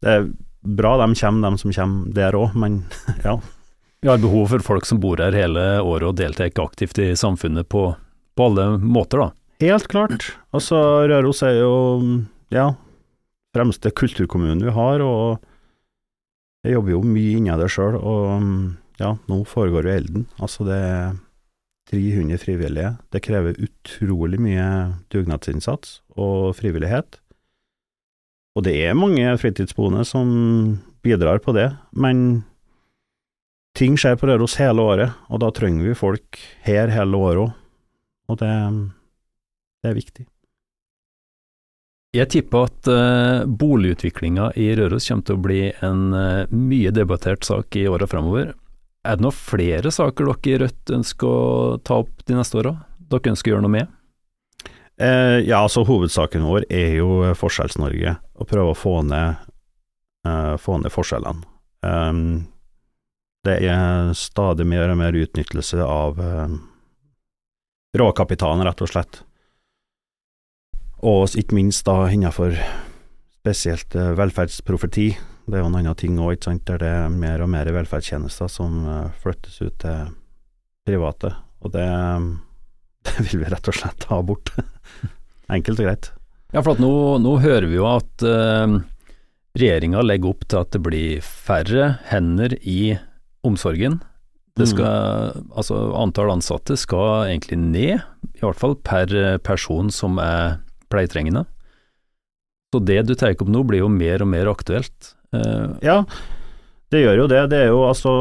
det 0.02 0.10
er 0.10 0.28
bra 0.64 0.96
de 1.00 1.14
kommer, 1.14 1.50
de 1.50 1.60
som 1.62 1.74
kommer 1.76 2.14
der 2.16 2.38
òg, 2.38 2.56
men 2.58 2.82
ja. 3.26 3.38
Vi 4.04 4.10
har 4.10 4.20
behov 4.20 4.50
for 4.52 4.60
folk 4.60 4.84
som 4.84 5.00
bor 5.00 5.16
her 5.22 5.32
hele 5.32 5.62
året 5.80 6.10
og 6.10 6.18
deltar 6.18 6.50
aktivt 6.60 6.98
i 7.00 7.14
samfunnet 7.16 7.70
på, 7.72 7.86
på 8.36 8.48
alle 8.50 8.74
måter, 8.82 9.22
da. 9.22 9.30
Helt 9.64 9.88
klart. 9.88 10.26
Altså, 10.52 10.76
Røros 11.08 11.40
er 11.46 11.60
jo, 11.62 11.74
ja, 12.52 12.74
fremste 13.56 13.94
kulturkommunen 13.96 14.64
vi 14.66 14.74
har, 14.76 15.00
og 15.00 15.40
jeg 16.66 16.76
jobber 16.76 16.96
jo 16.96 17.02
mye 17.06 17.38
inni 17.38 17.56
det 17.60 17.70
sjøl, 17.72 17.96
og 17.96 18.44
ja, 19.00 19.14
nå 19.30 19.40
foregår 19.48 19.88
jo 19.88 19.94
Elden. 19.94 20.26
Altså, 20.36 20.66
det 20.68 20.76
er 20.76 21.16
300 21.90 22.40
frivillige. 22.40 22.94
Det 23.12 23.22
krever 23.24 23.58
utrolig 23.60 24.40
mye 24.40 24.68
dugnadsinnsats 25.12 26.00
og 26.16 26.54
frivillighet. 26.58 27.20
Og 28.54 28.66
det 28.66 28.74
er 28.86 28.98
mange 28.98 29.32
fritidsboende 29.40 30.04
som 30.06 30.28
bidrar 31.04 31.40
på 31.42 31.54
det, 31.56 31.68
men 31.90 32.44
ting 33.74 33.98
skjer 33.98 34.16
på 34.18 34.28
Røros 34.30 34.54
hele 34.60 34.84
året, 34.84 35.16
og 35.28 35.42
da 35.42 35.50
trenger 35.54 35.88
vi 35.88 35.98
folk 35.98 36.38
her 36.66 36.92
hele 36.94 37.18
året 37.18 37.48
òg. 37.48 37.56
Og 38.30 38.38
det, 38.40 38.52
det 39.82 39.90
er 39.90 39.98
viktig. 39.98 40.24
Jeg 42.14 42.30
tipper 42.30 42.68
at 42.68 42.88
uh, 42.88 43.42
boligutviklinga 43.44 44.52
i 44.62 44.68
Røros 44.78 45.08
kommer 45.10 45.26
til 45.26 45.34
å 45.34 45.44
bli 45.44 45.62
en 45.82 46.04
uh, 46.14 46.52
mye 46.54 46.92
debattert 46.94 47.42
sak 47.46 47.74
i 47.80 47.88
åra 47.90 48.06
framover. 48.06 48.52
Er 49.04 49.18
det 49.18 49.26
noen 49.26 49.34
flere 49.34 49.90
saker 49.92 50.30
dere 50.30 50.52
i 50.54 50.60
Rødt 50.62 50.94
ønsker 50.94 51.26
å 51.28 51.80
ta 51.82 51.98
opp 52.04 52.22
de 52.24 52.38
neste 52.38 52.62
åra? 52.62 52.76
Dere 53.10 53.34
ønsker 53.34 53.50
å 53.50 53.56
gjøre 53.56 53.66
noe 53.66 53.74
med? 53.74 53.93
Eh, 55.00 55.40
ja, 55.48 55.58
altså 55.58 55.82
hovedsaken 55.88 56.44
vår 56.46 56.68
er 56.70 56.98
jo 57.00 57.34
Forskjells-Norge, 57.34 58.16
å 58.38 58.46
prøve 58.46 58.74
å 58.74 58.78
få 58.78 59.00
ned, 59.02 59.42
eh, 60.26 60.54
få 60.60 60.78
ned 60.82 60.94
forskjellene. 60.94 61.42
Um, 61.84 62.46
det 63.44 63.58
er 63.68 64.14
stadig 64.16 64.64
mer 64.66 64.88
og 64.88 64.96
mer 65.02 65.16
utnyttelse 65.18 65.82
av 65.84 66.20
eh, 66.22 66.54
råkapitalen, 67.98 68.64
rett 68.64 68.80
og 68.80 68.88
slett. 68.88 69.20
Og 71.04 71.34
ikke 71.36 71.58
minst 71.58 71.84
da 71.84 72.06
innenfor 72.08 72.56
spesielt 73.36 73.94
eh, 73.98 74.14
velferdsprofeti. 74.16 75.10
Det 75.44 75.58
er 75.58 75.60
jo 75.60 75.68
en 75.68 75.76
annen 75.76 76.00
ting 76.00 76.16
òg, 76.16 76.38
ikke 76.38 76.48
sant, 76.48 76.64
der 76.70 76.80
det 76.80 76.92
er 77.02 77.12
mer 77.12 77.44
og 77.44 77.50
mer 77.52 77.68
velferdstjenester 77.76 78.48
som 78.48 78.80
eh, 78.88 79.12
flyttes 79.20 79.60
ut 79.60 79.76
til 79.82 80.14
private. 80.88 81.34
Og 81.64 81.74
det, 81.76 81.88
det 83.08 83.14
vil 83.28 83.44
vi 83.44 83.50
rett 83.52 83.70
og 83.70 83.76
slett 83.78 84.06
ha 84.10 84.20
bort. 84.26 84.52
Enkelt 85.54 85.80
og 85.80 85.88
greit. 85.88 86.10
Ja, 86.54 86.62
for 86.62 86.78
nå, 86.80 86.90
nå 87.22 87.36
hører 87.42 87.66
vi 87.68 87.78
jo 87.80 87.86
at 87.90 88.24
uh, 88.24 88.78
regjeringa 89.58 90.04
legger 90.06 90.32
opp 90.34 90.44
til 90.48 90.60
at 90.62 90.70
det 90.74 90.82
blir 90.86 91.24
færre 91.24 91.96
hender 92.10 92.54
i 92.62 92.94
omsorgen. 93.44 94.00
Det 94.54 94.68
skal, 94.70 95.32
altså 95.50 95.80
Antall 95.98 96.30
ansatte 96.30 96.76
skal 96.78 97.24
egentlig 97.26 97.56
ned, 97.58 98.04
i 98.38 98.42
hvert 98.44 98.60
fall 98.60 98.76
per 98.86 99.10
person 99.42 99.90
som 99.90 100.20
er 100.22 100.60
pleietrengende. 100.94 101.42
Så 102.70 102.78
det 102.86 103.00
du 103.06 103.16
tar 103.18 103.34
opp 103.34 103.50
nå 103.50 103.64
blir 103.66 103.82
jo 103.82 103.88
mer 103.90 104.22
og 104.22 104.30
mer 104.30 104.50
aktuelt. 104.50 105.12
Eh, 105.34 105.74
Ja, 105.82 106.04
det 106.94 107.02
gjør 107.02 107.24
jo 107.24 107.26
det. 107.30 107.42
Det 107.50 107.60
er 107.64 107.72
jo 107.72 107.82
altså 107.86 108.14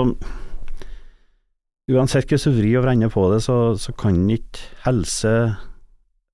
Uansett 1.91 2.29
hvordan 2.29 2.53
du 2.53 2.59
vrir 2.61 2.79
og 2.79 2.85
vrenger 2.85 3.11
på 3.11 3.25
det, 3.33 3.41
så, 3.43 3.57
så 3.75 3.91
kan 3.99 4.21
ikke 4.31 4.69
helse 4.85 5.33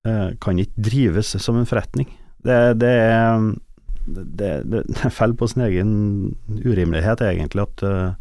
eh, 0.06 0.28
kan 0.42 0.60
ikke 0.62 0.84
drives 0.90 1.34
som 1.42 1.58
en 1.58 1.66
forretning. 1.66 2.06
Det, 2.44 2.58
det 2.80 2.92
er 3.02 3.50
det, 4.06 4.54
det, 4.70 4.84
det 4.88 5.12
faller 5.12 5.36
på 5.36 5.48
sin 5.50 5.64
egen 5.66 5.92
urimelighet, 6.48 7.22
egentlig, 7.26 7.66
at, 7.66 7.82
eh, 7.82 8.14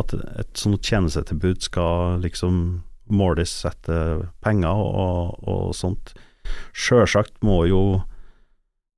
at 0.00 0.16
et 0.40 0.58
sånt 0.58 0.82
tjenestetilbud 0.84 1.62
skal 1.64 2.24
liksom 2.24 2.82
måles 3.12 3.52
etter 3.68 4.26
penger 4.44 4.72
og, 4.72 5.36
og 5.44 5.76
sånt. 5.76 6.14
Sjølsagt 6.72 7.36
må 7.44 7.64
jo 7.68 7.84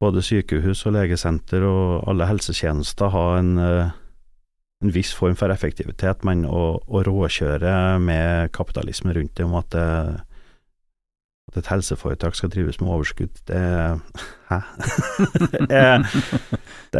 både 0.02 0.22
sykehus 0.24 0.84
og 0.86 0.96
legesenter 0.98 1.64
og 1.66 2.06
alle 2.10 2.28
helsetjenester 2.28 3.12
ha 3.12 3.26
en, 3.40 3.54
eh, 3.58 3.94
en 4.86 4.94
viss 4.94 5.12
form 5.16 5.36
for 5.38 5.52
effektivitet, 5.52 6.24
men 6.26 6.44
å, 6.46 6.78
å 6.86 7.02
råkjøre 7.06 7.98
med 8.02 8.52
kapitalisme 8.56 9.14
rundt 9.16 9.34
det 9.38 9.46
om 9.46 9.56
at, 9.58 9.74
det, 9.74 9.86
at 11.50 11.60
et 11.60 11.70
helseforetak 11.72 12.38
skal 12.38 12.52
drives 12.54 12.80
med 12.82 12.92
overskudd, 12.94 13.42
det 13.50 13.62
Hæ? 14.50 14.60
det, 15.70 15.78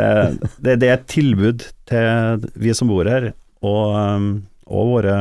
er, 0.02 0.32
det, 0.58 0.72
det, 0.82 0.88
er 0.88 0.96
et 0.96 1.04
tilbud 1.06 1.68
til 1.86 2.48
vi 2.58 2.74
som 2.74 2.90
bor 2.90 3.06
her, 3.06 3.30
og, 3.62 3.94
um, 3.94 4.26
og 4.66 4.90
våre 4.96 5.14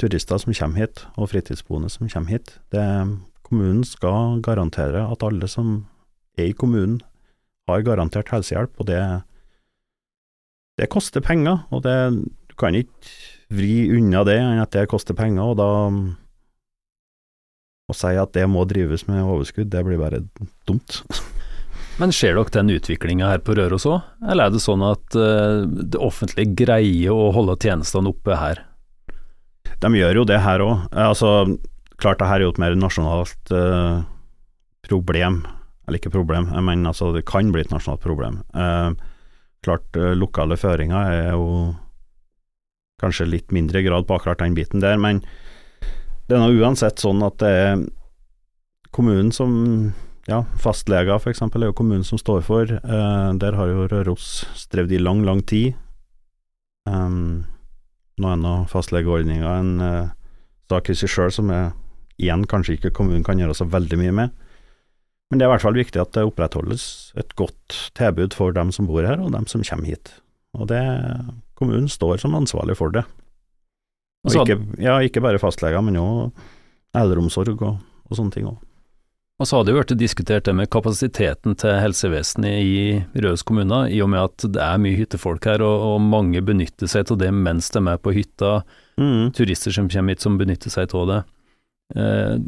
turister 0.00 0.40
som 0.40 0.56
kommer 0.56 0.86
hit, 0.86 1.04
og 1.16 1.28
fritidsboende 1.32 1.92
som 1.92 2.08
kommer 2.08 2.36
hit. 2.36 2.56
Kommunen 3.46 3.84
skal 3.84 4.40
garantere 4.44 5.04
at 5.04 5.24
alle 5.24 5.48
som 5.48 5.84
er 6.40 6.50
i 6.50 6.56
kommunen, 6.56 7.02
har 7.66 7.82
garantert 7.82 8.30
helsehjelp, 8.30 8.72
og 8.78 8.88
det, 8.88 9.00
det 10.76 10.90
koster 10.92 11.24
penger. 11.24 11.64
Og 11.72 11.82
det, 11.86 11.96
du 12.50 12.54
kan 12.60 12.76
ikke 12.76 13.10
vri 13.56 13.86
unna 13.94 14.24
det 14.26 14.38
enn 14.42 14.62
at 14.62 14.74
det 14.74 14.88
koster 14.90 15.16
penger, 15.16 15.52
og 15.52 15.58
da 15.60 15.70
å 17.86 17.94
si 17.94 18.16
at 18.18 18.32
det 18.34 18.48
må 18.50 18.64
drives 18.66 19.06
med 19.06 19.22
overskudd, 19.22 19.70
det 19.70 19.84
blir 19.86 20.00
bare 20.00 20.24
dumt. 20.66 21.02
Men 22.00 22.12
ser 22.12 22.34
dere 22.36 22.52
den 22.52 22.74
utviklinga 22.74 23.28
her 23.30 23.44
på 23.44 23.54
Røros 23.56 23.86
òg, 23.88 24.02
eller 24.26 24.48
er 24.48 24.52
det 24.52 24.60
sånn 24.60 24.82
at 24.84 25.16
eh, 25.16 25.62
det 25.64 26.00
offentlige 26.02 26.52
greier 26.58 27.14
å 27.14 27.30
holde 27.32 27.56
tjenestene 27.62 28.10
oppe 28.10 28.36
her? 28.36 28.60
De 29.80 29.90
gjør 29.96 30.20
jo 30.20 30.26
det 30.28 30.42
her 30.44 30.64
òg. 30.64 30.90
Altså, 30.92 31.30
klart 32.02 32.20
det 32.20 32.28
her 32.28 32.42
er 32.42 32.48
jo 32.48 32.52
et 32.52 32.60
mer 32.60 32.76
nasjonalt 32.78 33.52
uh, 33.52 34.04
problem, 34.86 35.40
eller 35.86 36.00
ikke 36.00 36.12
problem, 36.14 36.50
men 36.68 36.84
altså 36.88 37.10
det 37.14 37.24
kan 37.28 37.50
bli 37.54 37.64
et 37.64 37.72
nasjonalt 37.72 38.02
problem. 38.04 38.40
Eh, 38.56 38.90
klart 39.66 39.98
eh, 39.98 40.14
lokale 40.16 40.58
føringer 40.60 41.12
er 41.12 41.34
jo 41.34 41.74
kanskje 43.02 43.28
litt 43.28 43.52
mindre 43.52 43.82
grad 43.84 44.06
på 44.08 44.16
akkurat 44.16 44.40
den 44.40 44.56
biten 44.56 44.80
der, 44.80 44.96
men 44.96 45.20
det 46.26 46.36
er 46.36 46.42
nå 46.42 46.54
uansett 46.62 47.02
sånn 47.02 47.20
at 47.26 47.38
det 47.42 47.52
er 47.52 47.84
kommunen 48.96 49.28
som 49.34 49.52
ja, 50.26 50.40
fastleger 50.58 51.20
f.eks. 51.20 51.42
er 51.44 51.68
jo 51.68 51.76
kommunen 51.76 52.06
som 52.06 52.18
står 52.18 52.40
for. 52.46 52.70
Eh, 52.70 53.28
der 53.38 53.58
har 53.58 53.70
jo 53.70 53.86
Røros 53.90 54.46
strevd 54.58 54.94
i 54.96 55.02
lang, 55.02 55.22
lang 55.26 55.42
tid. 55.46 55.76
Um, 56.86 57.44
nå 58.18 58.30
er 58.32 58.40
nå 58.40 58.54
fastlegeordninga 58.70 59.52
en 59.60 59.72
eh, 59.82 60.08
sak 60.70 60.90
i 60.90 60.96
seg 60.98 61.10
sjøl 61.10 61.32
som 61.34 61.50
er 61.54 61.72
igjen 62.16 62.46
kanskje 62.48 62.78
ikke 62.78 62.94
kommunen 62.96 63.24
kan 63.26 63.38
gjøre 63.38 63.54
så 63.58 63.68
veldig 63.70 63.98
mye 64.00 64.16
med. 64.22 64.34
Men 65.30 65.38
det 65.38 65.44
er 65.46 65.50
i 65.50 65.54
hvert 65.56 65.64
fall 65.64 65.74
viktig 65.78 66.00
at 66.00 66.12
det 66.14 66.22
opprettholdes 66.28 67.12
et 67.18 67.34
godt 67.34 67.90
tilbud 67.98 68.34
for 68.36 68.54
dem 68.54 68.70
som 68.72 68.86
bor 68.86 69.02
her, 69.02 69.18
og 69.20 69.32
dem 69.34 69.46
som 69.50 69.64
kommer 69.66 69.90
hit. 69.90 70.12
Og 70.54 70.68
det 70.70 70.82
kommunen 71.58 71.88
står 71.90 72.20
som 72.22 72.36
ansvarlig 72.38 72.76
for 72.78 72.90
det. 72.94 73.02
Og 74.24 74.30
Så- 74.32 74.44
ikke, 74.44 74.58
ja, 74.82 74.98
ikke 74.98 75.22
bare 75.22 75.38
fastleger, 75.38 75.82
men 75.82 75.94
òg 75.96 76.32
eldreomsorg 76.94 77.60
og 77.62 77.78
og 78.10 78.16
sånne 78.16 78.32
ting 78.32 78.46
òg. 78.46 78.58
Og 79.36 79.48
så 79.48 79.58
har 79.58 79.64
det 79.66 79.74
jo 79.74 79.80
vært 79.82 79.98
diskutert 80.00 80.44
det 80.44 80.54
med 80.56 80.70
kapasiteten 80.72 81.56
til 81.60 81.74
helsevesenet 81.76 82.62
i 82.64 83.20
Røros 83.20 83.42
kommune, 83.44 83.90
i 83.92 84.00
og 84.00 84.08
med 84.08 84.22
at 84.22 84.46
det 84.54 84.62
er 84.62 84.78
mye 84.80 84.96
hyttefolk 84.96 85.44
her, 85.44 85.60
og, 85.60 85.82
og 85.90 86.00
mange 86.00 86.40
benytter 86.40 86.88
seg 86.88 87.10
av 87.12 87.18
det 87.20 87.32
mens 87.36 87.68
de 87.74 87.82
er 87.84 87.98
på 88.00 88.14
hytta. 88.16 88.62
Mm. 88.96 89.34
Turister 89.36 89.74
som 89.76 89.90
kommer 89.92 90.14
hit 90.14 90.24
som 90.24 90.38
benytter 90.40 90.72
seg 90.72 90.94
av 90.96 91.06
det. 91.10 91.18
Eh, 91.96 92.38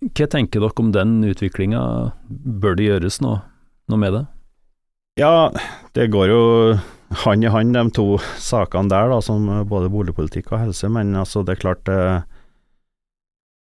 hva 0.00 0.26
tenker 0.30 0.62
dere 0.62 0.82
om 0.82 0.92
den 0.94 1.18
utviklinga? 1.26 1.82
Bør 2.28 2.76
det 2.78 2.90
gjøres 2.90 3.20
noe, 3.24 3.40
noe 3.90 4.00
med 4.00 4.16
det? 4.16 4.24
Ja, 5.16 5.48
det 5.96 6.10
går 6.12 6.28
jo 6.28 6.42
hand 7.24 7.44
i 7.44 7.52
hand, 7.52 7.72
de 7.76 7.84
to 7.96 8.18
sakene 8.42 8.92
der, 8.92 9.08
da, 9.12 9.20
som 9.24 9.46
både 9.68 9.88
boligpolitikk 9.92 10.52
og 10.52 10.66
helse. 10.66 10.90
Men 10.92 11.14
altså, 11.16 11.44
det 11.46 11.56
er 11.56 11.62
klart 11.62 11.88
eh, 11.92 12.26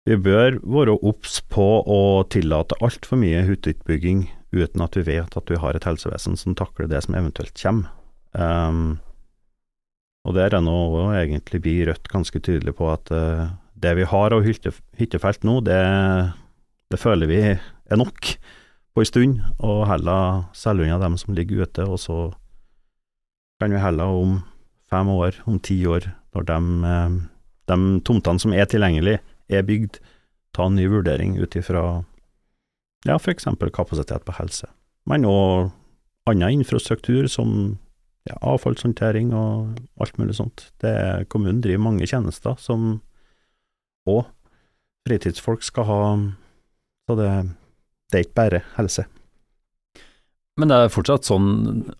vi 0.09 0.17
bør 0.25 0.59
være 0.65 0.97
obs 1.07 1.43
på 1.53 1.67
å 1.85 2.01
tillate 2.33 2.79
altfor 2.85 3.21
mye 3.21 3.45
hytteutbygging 3.45 4.27
uten 4.57 4.81
at 4.81 4.97
vi 4.97 5.05
vet 5.05 5.37
at 5.37 5.51
vi 5.53 5.59
har 5.61 5.77
et 5.77 5.85
helsevesen 5.85 6.39
som 6.41 6.57
takler 6.57 6.89
det 6.89 7.03
som 7.05 7.17
eventuelt 7.19 7.53
kommer. 7.61 7.93
Um, 8.33 8.99
og 10.25 10.35
der 10.37 10.55
er 10.57 10.65
nå 10.65 10.79
egentlig 11.17 11.61
blir 11.65 11.89
Rødt 11.89 12.09
ganske 12.13 12.41
tydelig 12.45 12.75
på 12.77 12.89
at 12.93 13.13
uh, 13.13 13.53
det 13.83 13.95
vi 13.99 14.07
har 14.09 14.35
av 14.35 14.45
hytte, 14.47 14.73
hyttefelt 14.99 15.47
nå, 15.47 15.61
det, 15.67 15.79
det, 16.91 17.01
føler 17.01 17.31
vi 17.31 17.41
er 17.55 18.01
nok 18.01 18.35
på 18.95 19.05
en 19.05 19.09
stund, 19.09 19.41
og 19.63 19.87
heller 19.91 20.45
selge 20.57 20.87
unna 20.87 20.99
dem 21.03 21.17
som 21.21 21.35
ligger 21.37 21.65
ute, 21.65 21.87
og 21.87 22.01
så 22.03 22.19
kan 23.63 23.75
vi 23.75 23.83
heller 23.83 24.11
om 24.11 24.39
fem 24.91 25.11
år, 25.13 25.41
om 25.47 25.59
ti 25.63 25.79
år, 25.87 26.09
når 26.35 26.47
de, 26.51 26.61
uh, 26.85 27.19
de 27.71 27.79
tomtene 28.07 28.43
som 28.43 28.55
er 28.55 28.69
tilgjengelige, 28.71 29.23
er 29.49 29.67
bygd, 29.67 29.99
ta 30.57 30.67
en 30.69 30.77
ny 30.79 30.89
vurdering 30.91 31.37
ut 31.39 31.55
ifra 31.57 32.03
ja, 33.07 33.15
f.eks. 33.15 33.47
kapasitet 33.75 34.25
på 34.27 34.35
helse, 34.41 34.67
men 35.07 35.27
òg 35.29 35.71
annen 36.29 36.61
infrastruktur 36.61 37.29
som 37.31 37.79
ja, 38.29 38.37
avfallshåndtering 38.45 39.31
og 39.37 39.79
alt 40.03 40.19
mulig 40.21 40.37
sånt. 40.37 40.67
Det, 40.83 41.29
kommunen 41.33 41.63
driver 41.65 41.87
mange 41.87 42.09
tjenester 42.09 42.59
som 42.61 42.99
òg 44.09 44.27
fritidsfolk 45.09 45.63
skal 45.65 45.87
ha, 45.89 46.01
så 47.09 47.17
det, 47.17 47.31
det 48.13 48.19
er 48.19 48.27
ikke 48.27 48.39
bare 48.41 48.65
helse. 48.77 49.07
Men 50.59 50.73
det 50.73 50.77
er 50.77 50.91
fortsatt 50.91 51.29
sånn, 51.29 51.51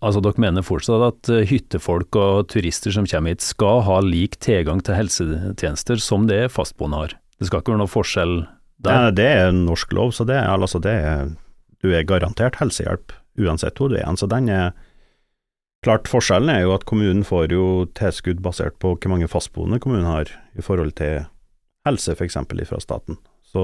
altså 0.03 0.19
dere 0.23 0.43
mener 0.43 0.65
fortsatt 0.67 1.05
at 1.05 1.29
eh, 1.31 1.45
hyttefolk 1.47 2.17
og 2.19 2.49
turister 2.51 2.91
som 2.91 3.07
kommer 3.07 3.33
hit 3.33 3.45
skal 3.45 3.85
ha 3.87 4.01
lik 4.03 4.35
tilgang 4.43 4.83
til 4.83 4.97
helsetjenester 4.99 6.01
som 6.03 6.27
det 6.27 6.49
fastboende 6.51 6.99
har? 6.99 7.15
Det 7.39 7.47
skal 7.47 7.63
ikke 7.63 7.73
være 7.73 7.81
noe 7.85 7.93
forskjell 7.93 8.35
der? 8.83 8.97
Ja, 8.97 9.13
det 9.15 9.29
er 9.37 9.55
norsk 9.55 9.95
lov, 9.95 10.11
så 10.15 10.27
det 10.27 10.41
altså 10.43 10.81
det 10.83 10.91
er, 10.91 11.31
du 11.79 11.93
er 11.95 12.07
garantert 12.07 12.59
helsehjelp 12.59 13.15
uansett 13.39 13.79
hvor 13.79 13.93
du 13.93 13.99
er. 14.01 14.11
Så 14.19 14.27
den 14.27 14.51
er 14.51 14.71
Klart 15.79 16.09
forskjellen 16.11 16.49
er 16.51 16.65
jo 16.65 16.73
at 16.75 16.83
kommunen 16.83 17.21
får 17.23 17.53
jo 17.55 17.65
tilskudd 17.95 18.41
basert 18.43 18.75
på 18.83 18.97
hvor 18.97 19.11
mange 19.13 19.29
fastboende 19.31 19.79
kommunen 19.79 20.09
har 20.09 20.27
i 20.59 20.63
forhold 20.65 20.91
til 20.99 21.21
helse, 21.87 22.15
f.eks. 22.15 22.37
fra 22.69 22.79
staten. 22.83 23.17
Så 23.45 23.63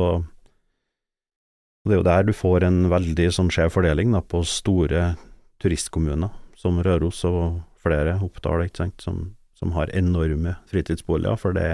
det 1.85 1.93
er 1.93 2.01
jo 2.01 2.07
der 2.07 2.25
du 2.25 2.33
får 2.33 2.65
en 2.65 2.85
veldig 2.89 3.29
sånn 3.33 3.51
skjev 3.53 3.73
fordeling 3.75 4.15
da, 4.15 4.23
på 4.25 4.41
store 4.47 5.13
turistkommuner, 5.61 6.31
som 6.57 6.79
Røros 6.83 7.21
og 7.29 7.61
flere, 7.85 8.17
Oppdal, 8.25 8.65
ikke 8.65 8.85
sant, 8.85 9.03
som, 9.05 9.19
som 9.57 9.75
har 9.75 9.93
enorme 9.93 10.55
fritidsboliger, 10.71 11.37
for 11.37 11.53
det 11.57 11.69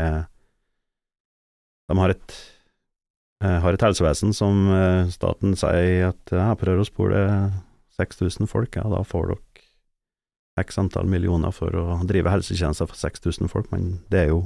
de 1.91 1.97
har 1.99 2.13
et, 2.13 2.35
eh, 3.43 3.57
har 3.63 3.75
et 3.75 3.83
helsevesen 3.83 4.35
som 4.35 4.67
eh, 4.71 5.07
staten 5.11 5.55
sier 5.59 6.11
at 6.11 6.35
ja, 6.35 6.51
på 6.55 6.67
Røros 6.67 6.91
bor 6.95 7.11
det 7.11 7.25
6000 7.99 8.47
folk, 8.51 8.75
ja, 8.75 8.85
da 8.91 9.03
får 9.07 9.31
dere 9.31 9.47
x 10.59 10.77
antall 10.77 11.07
millioner 11.09 11.53
for 11.55 11.73
å 11.79 12.01
drive 12.07 12.31
helsetjenester 12.31 12.89
for 12.89 12.99
6000 12.99 13.49
folk, 13.51 13.71
men 13.71 14.01
det 14.11 14.25
er 14.25 14.33
jo 14.33 14.41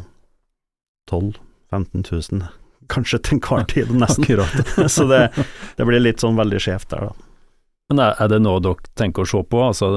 12 1.09 1.41
000-15 1.71 2.05
000 2.39 2.47
kanskje 2.91 3.19
til 3.25 3.39
enhver 3.39 3.65
tid, 3.69 3.93
nesten. 3.97 4.43
Så 4.95 5.07
det, 5.09 5.29
det, 5.77 5.85
blir 5.87 6.03
litt 6.03 6.23
sånn 6.23 6.37
veldig 6.39 6.61
skjevt 6.61 6.91
der, 6.93 7.09
da. 7.09 7.31
Men 7.91 8.01
er 8.01 8.29
det 8.31 8.41
noe 8.41 8.61
dere 8.65 8.93
tenker 8.97 9.25
å 9.25 9.29
se 9.29 9.43
på, 9.45 9.61
altså 9.61 9.87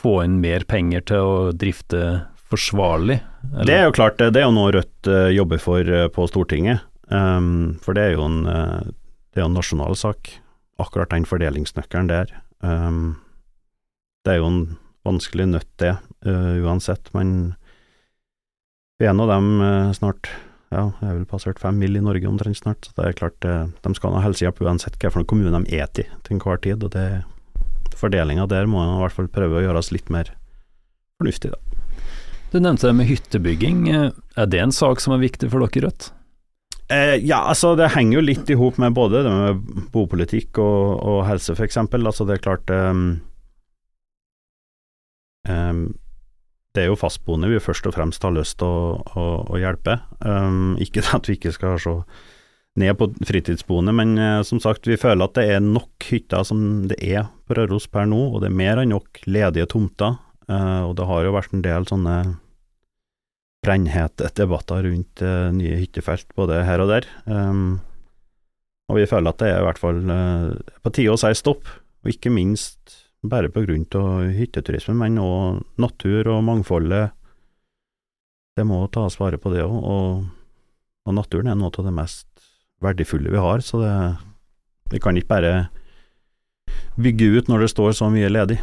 få 0.00 0.22
inn 0.24 0.38
mer 0.40 0.64
penger 0.68 1.04
til 1.10 1.26
å 1.26 1.34
drifte 1.52 2.22
forsvarlig? 2.48 3.18
Eller? 3.50 3.68
Det 3.68 3.76
er 3.76 3.84
jo 3.84 3.96
klart, 3.98 4.22
det 4.22 4.40
er 4.40 4.46
jo 4.46 4.54
noe 4.56 4.72
Rødt 4.72 5.10
uh, 5.12 5.28
jobber 5.28 5.60
for 5.60 5.92
uh, 5.92 6.06
på 6.12 6.24
Stortinget. 6.30 6.86
Um, 7.12 7.76
for 7.84 7.96
det 7.96 8.06
er 8.06 8.16
jo 8.16 8.24
en, 8.24 8.40
uh, 8.48 8.80
det 9.36 9.42
er 9.42 9.48
en 9.48 9.56
nasjonal 9.56 9.96
sak, 10.00 10.32
akkurat 10.80 11.12
den 11.12 11.28
fordelingsnøkkelen 11.28 12.08
der. 12.08 12.32
Um, 12.64 13.18
det 14.24 14.34
er 14.34 14.40
jo 14.40 14.48
en 14.48 14.62
vanskelig 15.04 15.50
nøtt, 15.52 15.70
det, 15.80 15.94
uansett. 16.24 17.12
Men 17.14 17.54
vi 19.00 19.06
er 19.08 19.14
nå 19.16 19.28
dem 19.30 19.46
snart 19.96 20.28
ja, 20.68 20.84
jeg 21.00 21.06
har 21.06 21.16
vel 21.16 21.28
passert 21.28 21.60
fem 21.62 21.78
mil 21.80 21.96
i 21.96 22.04
Norge 22.04 22.28
omtrent 22.28 22.60
snart, 22.60 22.84
så 22.84 22.96
det 22.98 23.06
er 23.06 23.18
klart 23.20 23.46
de 23.46 23.94
skal 23.96 24.16
ha 24.16 24.24
helsehjelp 24.24 24.60
uansett 24.64 24.98
hvilken 25.00 25.26
kommune 25.28 25.62
de 25.64 25.78
er 25.80 25.88
til 25.96 26.10
til 26.26 26.36
enhver 26.36 26.60
tid, 26.64 26.84
og 26.84 26.92
det 26.92 27.24
fordelinga 27.98 28.46
der 28.50 28.68
må 28.70 28.82
i 28.84 29.00
hvert 29.00 29.16
fall 29.16 29.30
prøve 29.32 29.58
å 29.58 29.64
gjøres 29.64 29.90
litt 29.94 30.12
mer 30.12 30.34
fornuftig, 31.18 31.54
da. 31.54 31.68
Du 32.52 32.60
nevnte 32.60 32.88
det 32.88 32.94
med 32.96 33.08
hyttebygging. 33.10 33.88
Er 33.92 34.46
det 34.48 34.60
en 34.62 34.72
sak 34.72 35.02
som 35.04 35.12
er 35.12 35.20
viktig 35.20 35.50
for 35.52 35.64
dere 35.64 35.80
i 35.80 35.84
Rødt? 35.84 36.12
Eh, 36.88 37.16
ja, 37.20 37.42
altså 37.44 37.74
det 37.76 37.90
henger 37.92 38.16
jo 38.16 38.24
litt 38.24 38.48
i 38.48 38.56
hop 38.56 38.78
med 38.80 38.94
både 38.96 39.20
det 39.26 39.32
med 39.32 39.88
bopolitikk 39.92 40.60
og, 40.64 41.02
og 41.04 41.18
helse, 41.28 41.52
f.eks. 41.52 41.76
Altså 41.84 42.24
det 42.24 42.38
er 42.38 42.44
klart 42.46 42.72
um, 42.72 43.02
um, 45.44 45.82
Det 46.78 46.84
er 46.84 46.92
jo 46.92 46.98
fastboende 46.98 47.48
vi 47.50 47.58
først 47.58 47.88
og 47.90 47.96
fremst 47.96 48.22
har 48.22 48.30
lyst 48.36 48.60
til 48.60 48.70
å, 48.70 48.98
å, 49.18 49.22
å, 49.50 49.58
hjelpe. 49.58 49.96
Um, 50.22 50.76
ikke 50.78 51.02
at 51.16 51.26
vi 51.26 51.34
ikke 51.34 51.50
skal 51.50 51.80
se 51.82 51.94
ned 52.78 52.94
på 53.00 53.08
fritidsboende, 53.26 53.94
men 53.98 54.12
uh, 54.14 54.44
som 54.46 54.60
sagt, 54.62 54.86
vi 54.86 54.98
føler 55.00 55.26
at 55.26 55.34
det 55.34 55.48
er 55.56 55.64
nok 55.64 56.06
hytter 56.06 56.46
som 56.46 56.60
det 56.86 57.00
er 57.02 57.26
på 57.48 57.56
Røros 57.58 57.88
per 57.90 58.06
nå, 58.06 58.20
og 58.30 58.44
det 58.44 58.52
er 58.52 58.60
mer 58.60 58.78
enn 58.78 58.94
nok 58.94 59.24
ledige 59.26 59.66
tomter. 59.74 60.20
Uh, 60.46 60.86
og 60.86 60.94
det 61.00 61.08
har 61.10 61.26
jo 61.26 61.34
vært 61.34 61.56
en 61.56 61.66
del 61.66 61.88
sånne 61.90 62.14
brennhete 63.66 64.30
debatter 64.38 64.86
rundt 64.86 65.24
uh, 65.26 65.50
nye 65.50 65.82
hyttefelt 65.82 66.30
både 66.38 66.62
her 66.68 66.86
og 66.86 66.94
der. 66.94 67.10
Um, 67.26 67.80
og 68.88 69.02
vi 69.02 69.10
føler 69.10 69.34
at 69.34 69.42
det 69.42 69.50
er 69.50 69.58
i 69.58 69.66
hvert 69.66 69.82
fall 69.82 69.98
på 70.80 70.90
tide 70.96 71.12
å 71.12 71.18
si 71.20 71.34
stopp, 71.36 71.66
og 72.06 72.14
ikke 72.14 72.30
minst 72.32 73.07
bare 73.26 73.50
på 73.50 73.64
grunn 73.66 73.86
av 73.98 74.28
hytteturisme, 74.36 74.94
men 74.98 75.18
òg 75.22 75.62
natur 75.80 76.30
og 76.34 76.44
mangfoldet. 76.46 77.14
Det 78.58 78.66
må 78.66 78.84
tas 78.94 79.18
vare 79.18 79.38
på 79.38 79.52
det 79.54 79.64
òg, 79.64 79.74
og, 79.74 80.24
og, 81.06 81.14
naturen 81.14 81.50
er 81.50 81.58
noe 81.58 81.70
av 81.70 81.86
det 81.86 81.94
mest 81.94 82.26
verdifulle 82.82 83.30
vi 83.32 83.42
har, 83.42 83.62
så 83.62 83.82
det, 83.82 83.94
vi 84.92 85.00
kan 85.02 85.16
ikke 85.18 85.34
bare 85.34 85.54
bygge 86.98 87.30
ut 87.38 87.50
når 87.50 87.64
det 87.64 87.72
står 87.74 87.96
så 87.98 88.10
mye 88.12 88.30
ledig. 88.30 88.58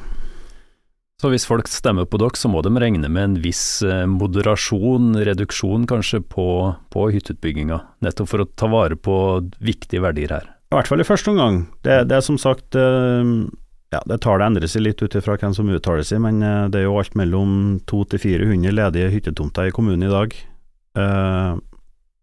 Så 1.21 1.31
hvis 1.31 1.47
folk 1.47 1.69
stemmer 1.71 2.07
på 2.07 2.19
dere, 2.19 2.35
så 2.35 2.49
må 2.51 2.59
de 2.63 2.73
regne 2.75 3.07
med 3.07 3.23
en 3.23 3.35
viss 3.39 3.79
eh, 3.87 4.03
moderasjon, 4.11 5.15
reduksjon 5.23 5.87
kanskje, 5.87 6.19
på, 6.27 6.47
på 6.91 7.05
hytteutbygginga, 7.15 7.79
nettopp 8.03 8.31
for 8.33 8.43
å 8.43 8.47
ta 8.59 8.67
vare 8.71 8.99
på 8.99 9.15
viktige 9.63 10.03
verdier 10.03 10.35
her? 10.35 10.49
I 10.73 10.75
hvert 10.75 10.91
fall 10.91 10.99
i 10.99 11.07
første 11.07 11.31
omgang. 11.31 11.61
Det, 11.87 12.01
det 12.11 12.17
er 12.17 12.25
som 12.25 12.39
sagt 12.41 12.75
eh, 12.75 13.31
ja, 13.95 14.01
det 14.09 14.19
Tallet 14.23 14.49
endrer 14.49 14.69
seg 14.71 14.85
litt 14.85 15.01
ut 15.01 15.15
ifra 15.17 15.37
hvem 15.39 15.55
som 15.55 15.69
uttaler 15.71 16.05
seg, 16.05 16.21
men 16.25 16.41
eh, 16.43 16.67
det 16.71 16.81
er 16.81 16.87
jo 16.87 16.97
alt 16.99 17.15
mellom 17.17 17.79
200-400 17.89 18.75
ledige 18.75 19.13
hyttetomter 19.13 19.69
i 19.69 19.75
kommunen 19.75 20.07
i 20.07 20.11
dag. 20.13 20.35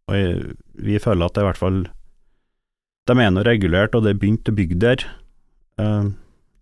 og 0.08 0.14
vi 0.86 0.98
føler 0.98 1.26
at 1.26 1.34
det 1.34 1.42
er 1.42 1.44
i 1.44 1.48
hvert 1.50 1.60
fall 1.60 1.80
De 3.06 3.16
er 3.20 3.30
nå 3.30 3.42
regulert, 3.44 3.94
og 3.94 4.04
det 4.04 4.14
er 4.14 4.20
begynt 4.22 4.48
å 4.48 4.54
bygge 4.56 4.78
der. 4.80 5.04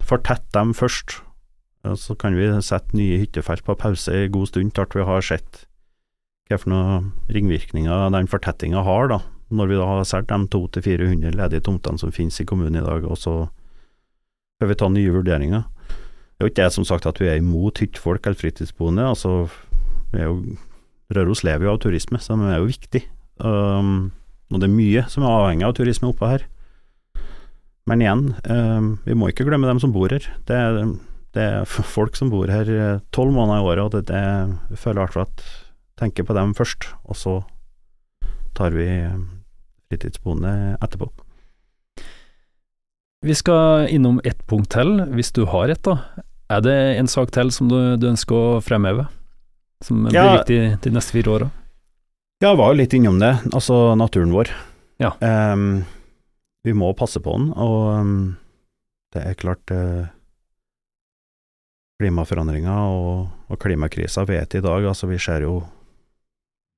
fortett 0.00 0.46
dem 0.52 0.72
først 0.74 1.20
så 1.96 2.14
kan 2.18 2.34
vi 2.36 2.48
sette 2.62 2.96
nye 2.96 3.20
hyttefelt 3.22 3.64
på 3.64 3.76
pause 3.78 4.12
i 4.12 4.28
god 4.28 4.50
stund 4.50 4.74
til 4.74 4.98
vi 4.98 5.06
har 5.06 5.22
sett 5.24 5.66
noen 6.66 7.12
ringvirkninger 7.30 8.10
den 8.10 8.26
fortettinga 8.26 8.82
har, 8.82 9.08
da, 9.08 9.20
når 9.54 9.70
vi 9.70 9.78
da 9.78 9.86
har 9.86 10.04
solgt 10.04 10.32
de 10.32 10.48
200-400 10.50 11.36
ledige 11.38 11.62
tomtene 11.62 11.98
som 11.98 12.12
finnes 12.12 12.40
i 12.40 12.46
kommunen 12.46 12.80
i 12.80 12.84
dag, 12.84 13.06
og 13.06 13.18
så 13.18 13.34
får 14.60 14.70
vi 14.70 14.78
tar 14.78 14.92
nye 14.94 15.12
vurderinger. 15.14 15.66
Det 15.90 16.44
er 16.44 16.46
jo 16.46 16.52
ikke 16.52 16.62
det 16.62 16.76
som 16.76 16.86
sagt 16.88 17.08
at 17.08 17.20
vi 17.20 17.28
er 17.28 17.40
imot 17.40 17.82
hyttefolk 17.82 18.24
eller 18.24 18.38
fritidsboende, 18.38 19.08
altså 19.12 19.48
vi 20.12 20.22
er 20.22 20.30
jo 20.30 20.58
Røros 21.10 21.40
lever 21.42 21.66
jo 21.66 21.72
av 21.72 21.80
turisme, 21.82 22.20
så 22.22 22.36
de 22.38 22.46
er 22.46 22.60
jo 22.60 22.68
viktig. 22.68 23.00
Um, 23.42 24.12
og 24.54 24.60
det 24.62 24.68
er 24.68 24.76
mye 24.76 25.00
som 25.10 25.24
er 25.26 25.32
avhengig 25.40 25.64
av 25.66 25.72
turisme 25.74 26.06
oppå 26.12 26.28
her. 26.30 26.44
Men 27.90 28.04
igjen, 28.04 28.22
um, 28.46 28.92
vi 29.02 29.16
må 29.18 29.32
ikke 29.32 29.42
glemme 29.48 29.66
dem 29.66 29.80
som 29.82 29.90
bor 29.90 30.14
her. 30.14 30.28
Det 30.46 30.54
er 30.54 30.78
det 31.34 31.42
er 31.42 31.66
folk 31.96 32.14
som 32.18 32.30
bor 32.30 32.50
her 32.50 32.70
tolv 33.10 33.34
måneder 33.34 33.58
i 33.58 33.66
året, 33.72 33.82
og 33.88 33.96
det, 33.96 34.04
det 34.12 34.22
jeg 34.22 34.78
føler 34.84 35.00
i 35.00 35.04
hvert 35.04 35.16
fall 35.18 35.26
at 35.26 35.44
tenker 36.00 36.24
på 36.26 36.36
dem 36.36 36.54
først, 36.56 36.88
og 37.04 37.18
så 37.18 37.34
tar 38.56 38.74
vi 38.76 38.86
eh, 38.88 39.18
fritidsboende 39.90 40.76
etterpå. 40.80 41.10
Vi 43.26 43.34
skal 43.36 43.88
innom 43.92 44.20
ett 44.24 44.46
punkt 44.48 44.70
til, 44.72 44.94
hvis 45.12 45.32
du 45.36 45.42
har 45.50 45.68
et, 45.68 45.82
da. 45.84 46.22
Er 46.50 46.62
det 46.64 46.76
en 46.98 47.08
sak 47.10 47.30
til 47.34 47.50
som 47.52 47.68
du, 47.68 47.76
du 48.00 48.06
ønsker 48.08 48.32
å 48.34 48.60
fremheve, 48.64 49.04
som 49.84 50.06
blir 50.06 50.16
Ja. 50.16 50.38
viktig 50.38 50.80
de 50.86 50.92
neste 50.94 51.12
fire 51.12 51.34
åra? 51.34 51.50
Ja, 52.40 52.54
jeg 52.54 52.56
var 52.62 52.72
jo 52.72 52.78
litt 52.80 52.94
innom 52.96 53.18
det, 53.20 53.34
altså 53.52 53.94
naturen 54.00 54.32
vår. 54.32 54.48
Ja. 55.00 55.12
Um, 55.20 55.84
vi 56.64 56.72
må 56.72 56.94
passe 56.96 57.20
på 57.20 57.34
den, 57.36 57.50
og 57.52 58.00
um, 58.00 58.14
det 59.12 59.26
er 59.26 59.36
klart 59.36 59.70
uh, 59.70 60.08
Klimaforandringer 62.00 62.88
og, 62.96 63.28
og 63.52 63.60
klimakrisa 63.60 64.24
vet 64.24 64.56
i 64.56 64.62
dag, 64.64 64.86
altså 64.88 65.06
vi 65.10 65.18
ser 65.20 65.44
jo 65.44 65.58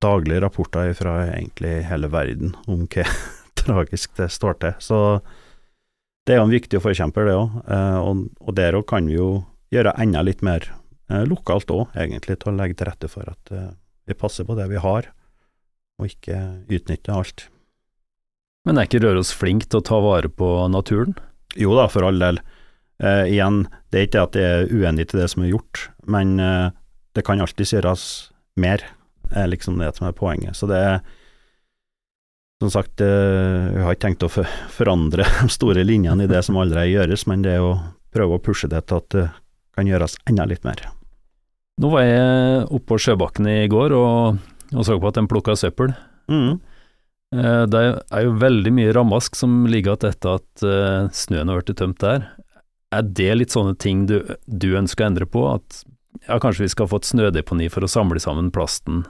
daglige 0.03 0.43
rapporter 0.43 0.91
fra 0.99 1.21
egentlig 1.29 1.85
hele 1.87 2.11
verden 2.11 2.57
om 2.67 2.89
hva 2.91 3.07
tragisk 3.63 4.17
det 4.19 4.27
står 4.35 4.59
til. 4.59 4.75
Så 4.83 4.99
det 6.27 6.35
er 6.35 6.39
jo 6.41 6.47
en 6.47 6.55
viktig 6.55 6.81
forkjemper, 6.83 7.27
det 7.27 7.35
òg. 7.35 7.57
og, 8.03 8.27
og 8.41 8.55
der 8.59 8.79
òg 8.79 8.87
kan 8.91 9.09
vi 9.11 9.17
jo 9.17 9.31
gjøre 9.73 9.95
enda 10.01 10.23
litt 10.25 10.45
mer 10.45 10.69
eh, 11.11 11.25
lokalt 11.29 11.71
òg, 11.73 11.89
egentlig, 11.99 12.39
til 12.41 12.53
å 12.53 12.59
legge 12.59 12.79
til 12.79 12.91
rette 12.91 13.11
for 13.11 13.29
at 13.33 13.53
eh, 13.55 13.73
vi 14.09 14.19
passer 14.19 14.47
på 14.47 14.57
det 14.59 14.69
vi 14.71 14.81
har 14.83 15.11
og 16.01 16.09
ikke 16.09 16.39
utnytte 16.73 17.15
alt. 17.15 17.47
Men 18.67 18.79
er 18.79 18.87
ikke 18.87 19.03
Røros 19.03 19.33
flink 19.35 19.67
til 19.69 19.81
å 19.81 19.87
ta 19.87 19.99
vare 20.03 20.31
på 20.31 20.49
naturen? 20.71 21.17
Jo 21.59 21.75
da, 21.77 21.89
for 21.91 22.07
all 22.07 22.21
del. 22.23 22.39
Eh, 23.03 23.33
igjen, 23.35 23.65
det 23.91 23.99
er 23.99 24.09
ikke 24.09 24.27
at 24.29 24.39
jeg 24.39 24.61
er 24.61 24.71
uenig 24.71 25.09
til 25.11 25.23
det 25.23 25.29
som 25.33 25.45
er 25.45 25.53
gjort, 25.53 25.89
men 26.07 26.37
eh, 26.43 26.69
det 27.17 27.25
kan 27.27 27.43
alltids 27.43 27.75
gjøres 27.75 28.05
mer, 28.61 28.85
er 29.33 29.51
liksom 29.51 29.81
det 29.81 29.91
som 29.97 30.09
er 30.09 30.17
poenget. 30.17 30.57
Så 30.59 30.69
det 30.71 30.79
er 30.79 31.01
som 32.63 32.71
sagt, 32.71 33.01
eh, 33.03 33.69
vi 33.75 33.83
har 33.83 33.95
ikke 33.97 34.07
tenkt 34.07 34.27
å 34.27 34.31
forandre 34.31 35.27
de 35.43 35.51
store 35.53 35.85
linjene 35.87 36.25
i 36.27 36.31
det 36.31 36.43
som 36.47 36.59
allerede 36.63 36.93
gjøres, 36.95 37.27
men 37.31 37.43
det 37.45 37.57
er 37.59 37.67
å 37.67 37.77
prøve 38.15 38.39
å 38.39 38.43
pushe 38.45 38.69
det 38.71 38.85
til 38.87 39.01
at 39.03 39.09
det 39.15 39.29
kan 39.77 39.89
gjøres 39.89 40.19
enda 40.29 40.47
litt 40.49 40.65
mer. 40.69 40.83
Nå 41.81 41.89
var 41.95 42.05
jeg 42.05 42.67
oppe 42.69 42.93
på 42.93 42.99
Sjøbakken 43.01 43.49
i 43.49 43.63
går 43.73 43.95
og, 43.97 44.43
og 44.77 44.85
så 44.85 44.99
på 45.01 45.09
at 45.09 45.17
de 45.19 45.25
plukka 45.31 45.57
søppel. 45.57 45.95
Mm. 46.31 46.61
Eh, 47.35 47.63
Det 47.73 47.81
er 48.13 48.27
jo 48.27 48.35
veldig 48.43 48.75
mye 48.77 48.93
ramask 48.95 49.39
som 49.39 49.63
ligger 49.67 49.97
igjen 49.97 50.13
etter 50.13 50.37
at 50.39 50.67
eh, 50.69 51.09
snøen 51.17 51.49
har 51.51 51.63
blitt 51.65 51.81
tømt 51.81 51.99
der. 52.05 52.29
Er 52.93 53.09
det 53.09 53.31
litt 53.41 53.55
sånne 53.57 53.73
ting 53.81 54.05
du, 54.07 54.19
du 54.45 54.69
ønsker 54.77 55.07
å 55.07 55.09
endre 55.09 55.27
på? 55.27 55.47
At 55.55 55.81
ja, 56.29 56.37
kanskje 56.37 56.67
vi 56.67 56.73
skal 56.75 56.91
få 56.93 57.01
et 57.01 57.09
snødeponi 57.09 57.71
for 57.73 57.83
å 57.87 57.91
samle 57.91 58.21
sammen 58.21 58.53
plasten? 58.53 59.07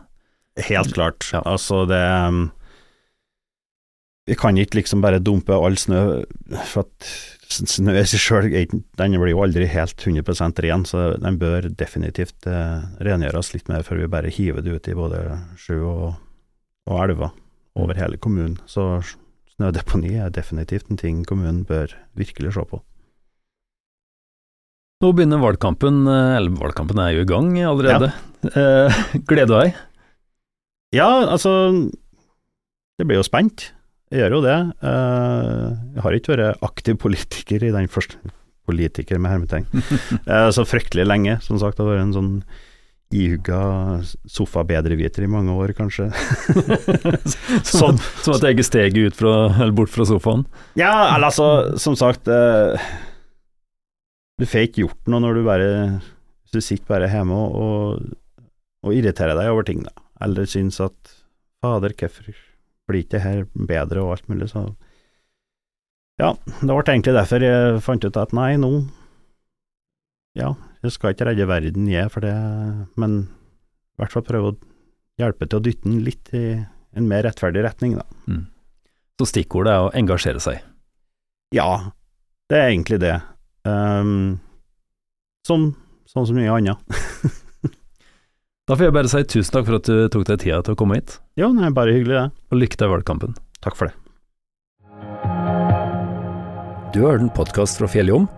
Helt 0.68 0.94
klart. 0.94 1.26
Ja. 1.34 1.42
Altså, 1.48 1.82
det 1.90 1.98
Vi 4.28 4.36
kan 4.38 4.58
ikke 4.60 4.78
liksom 4.78 5.02
bare 5.02 5.18
dumpe 5.18 5.56
all 5.56 5.74
snø, 5.80 6.22
for 6.70 6.84
at 6.84 7.08
snø 7.52 7.96
i 7.98 8.04
seg 8.06 8.22
sjøl 8.22 8.46
den 9.00 9.16
blir 9.18 9.32
jo 9.32 9.42
aldri 9.44 9.66
helt 9.68 9.98
100% 9.98 10.62
ren, 10.62 10.84
så 10.88 11.08
den 11.18 11.40
bør 11.40 11.66
definitivt 11.68 12.46
eh, 12.46 12.84
rengjøres 13.02 13.50
litt 13.56 13.68
mer 13.72 13.82
før 13.86 14.04
vi 14.04 14.12
bare 14.14 14.30
hiver 14.32 14.62
det 14.64 14.76
ut 14.78 14.88
i 14.88 14.94
både 14.96 15.24
sjø 15.60 15.80
og, 15.90 16.06
og 16.86 17.02
elver 17.02 17.34
over 17.82 17.98
hele 17.98 18.20
kommunen. 18.22 18.60
Så 18.70 19.02
snødeponi 19.56 20.14
er 20.22 20.32
definitivt 20.32 20.90
en 20.90 21.02
ting 21.02 21.26
kommunen 21.28 21.64
bør 21.68 21.92
virkelig 22.18 22.54
se 22.54 22.66
på. 22.70 22.80
Nå 25.02 25.10
begynner 25.18 25.42
valgkampen, 25.42 26.04
eh, 26.06 26.36
eller 26.38 26.62
valgkampen 26.62 27.02
er 27.02 27.16
jo 27.16 27.26
i 27.26 27.30
gang 27.34 27.56
allerede. 27.66 28.12
Eh, 28.42 29.02
gleder 29.26 29.50
du 29.50 29.58
deg? 29.58 29.76
Ja, 30.94 31.10
altså 31.26 31.50
Det 32.98 33.06
blir 33.06 33.18
jo 33.18 33.26
spent. 33.26 33.72
Jeg 34.12 34.20
gjør 34.20 34.34
jo 34.36 34.40
det. 34.44 34.56
Eh, 34.84 35.68
Jeg 35.96 36.02
har 36.04 36.16
ikke 36.18 36.34
vært 36.36 36.64
aktiv 36.68 36.98
politiker 37.00 37.64
i 37.64 37.72
den 37.74 37.88
første 37.92 38.18
Politiker 38.68 39.18
med 39.18 39.32
hermetegn. 39.32 39.64
Eh, 40.30 40.50
Så 40.54 40.62
fryktelig 40.68 41.06
lenge, 41.08 41.38
som 41.42 41.58
sagt. 41.58 41.78
Det 41.78 41.82
har 41.86 41.94
vært 41.96 42.04
en 42.04 42.12
sånn 42.14 42.34
ihugga 43.12 43.58
sofabedreviter 44.30 45.26
i 45.26 45.28
mange 45.28 45.52
år, 45.52 45.74
kanskje. 45.76 46.06
Som, 47.68 47.98
som 48.24 48.36
at 48.36 48.46
jeg 48.46 48.54
ikke 48.56 48.64
steg 48.68 48.96
ut 49.02 49.18
fra, 49.18 49.32
eller 49.58 49.74
bort 49.76 49.92
fra 49.92 50.06
sofaen? 50.08 50.46
Ja, 50.80 50.92
eller 51.16 51.28
altså, 51.28 51.48
som 51.82 51.96
sagt 52.00 52.30
eh, 52.32 52.80
Du 54.40 54.46
får 54.48 54.64
ikke 54.68 54.86
gjort 54.86 55.10
noe 55.12 55.20
når 55.26 55.36
du 55.40 55.42
bare 55.48 55.68
du 56.52 56.60
sitter 56.60 56.84
bare 56.88 57.06
hjemme 57.08 57.32
og, 57.32 58.00
og 58.84 58.92
irriterer 58.96 59.36
deg 59.38 59.48
over 59.54 59.64
ting, 59.64 59.78
da. 59.86 59.92
Eller 60.24 60.44
syns 60.48 60.76
at 60.84 61.14
Fader, 61.64 61.92
hvorfor 61.96 62.32
blir 62.88 63.04
ikke 63.04 63.16
det 63.16 63.22
her 63.24 63.44
bedre, 63.54 64.02
og 64.02 64.16
alt 64.16 64.28
mulig, 64.32 64.50
så 64.52 64.66
Ja, 66.20 66.34
det 66.60 66.68
ble 66.68 66.82
egentlig 66.82 67.14
derfor 67.16 67.44
jeg 67.44 67.80
fant 67.84 68.04
ut 68.04 68.18
at 68.20 68.34
nei, 68.36 68.54
nå 68.60 68.72
Ja, 70.38 70.54
jeg 70.82 70.94
skal 70.94 71.14
ikke 71.14 71.28
redde 71.30 71.48
verden, 71.48 71.88
jeg, 71.90 72.10
for 72.12 72.24
det, 72.24 72.34
men 72.98 73.22
i 73.22 74.02
hvert 74.02 74.14
fall 74.14 74.26
prøve 74.26 74.52
å 74.52 74.58
hjelpe 75.20 75.46
til 75.46 75.60
å 75.60 75.64
dytte 75.64 75.88
den 75.88 76.00
litt 76.06 76.32
i 76.34 76.46
en 76.92 77.08
mer 77.08 77.22
rettferdig 77.26 77.62
retning, 77.64 77.98
da. 78.00 78.06
Mm. 78.26 78.46
Så 79.20 79.28
stikkordet 79.28 79.72
er 79.72 79.84
å 79.86 79.92
engasjere 79.96 80.40
seg. 80.42 80.64
Ja, 81.54 81.92
det 82.50 82.58
er 82.58 82.72
egentlig 82.72 82.98
det. 83.04 83.14
Um, 83.68 84.40
som 85.46 85.70
sånn 86.08 86.26
som 86.28 86.36
mye 86.36 86.52
annet. 86.52 86.80
Da 88.70 88.76
får 88.78 88.86
jeg 88.86 88.94
bare 88.94 89.10
si 89.10 89.20
tusen 89.26 89.56
takk 89.56 89.64
for 89.66 89.76
at 89.80 89.88
du 89.90 90.04
tok 90.14 90.24
deg 90.28 90.38
tida 90.44 90.60
til 90.62 90.76
å 90.76 90.78
komme 90.78 91.00
hit, 91.00 91.16
Jo, 91.34 91.48
det 91.56 91.64
er 91.66 91.72
bare 91.74 91.94
hyggelig, 91.96 92.14
det. 92.14 92.42
og 92.52 92.60
lykke 92.60 92.78
til 92.78 92.86
i 92.86 92.92
valgkampen. 92.92 93.32
Takk 93.60 93.74
for 93.78 93.90
det. 93.90 93.96
Du 96.94 97.00
har 97.02 97.16
hørt 97.16 97.24
en 97.26 97.32
podkast 97.34 97.80
fra 97.80 97.88
Fjelljom. 97.90 98.28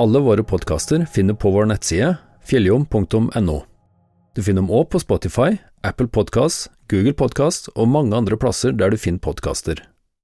Alle 0.00 0.22
våre 0.24 0.42
podkaster 0.42 1.04
finner 1.06 1.36
på 1.38 1.52
vår 1.54 1.68
nettside 1.70 2.16
fjelljom.no. 2.42 3.58
Du 4.34 4.42
finner 4.42 4.62
dem 4.64 4.70
òg 4.72 4.88
på 4.90 4.98
Spotify, 5.02 5.60
Apple 5.84 6.08
Podkast, 6.08 6.70
Google 6.88 7.12
Podkast 7.14 7.68
og 7.76 7.90
mange 7.92 8.16
andre 8.16 8.38
plasser 8.40 8.72
der 8.72 8.90
du 8.90 8.96
finner 8.98 9.20
podkaster. 9.22 9.84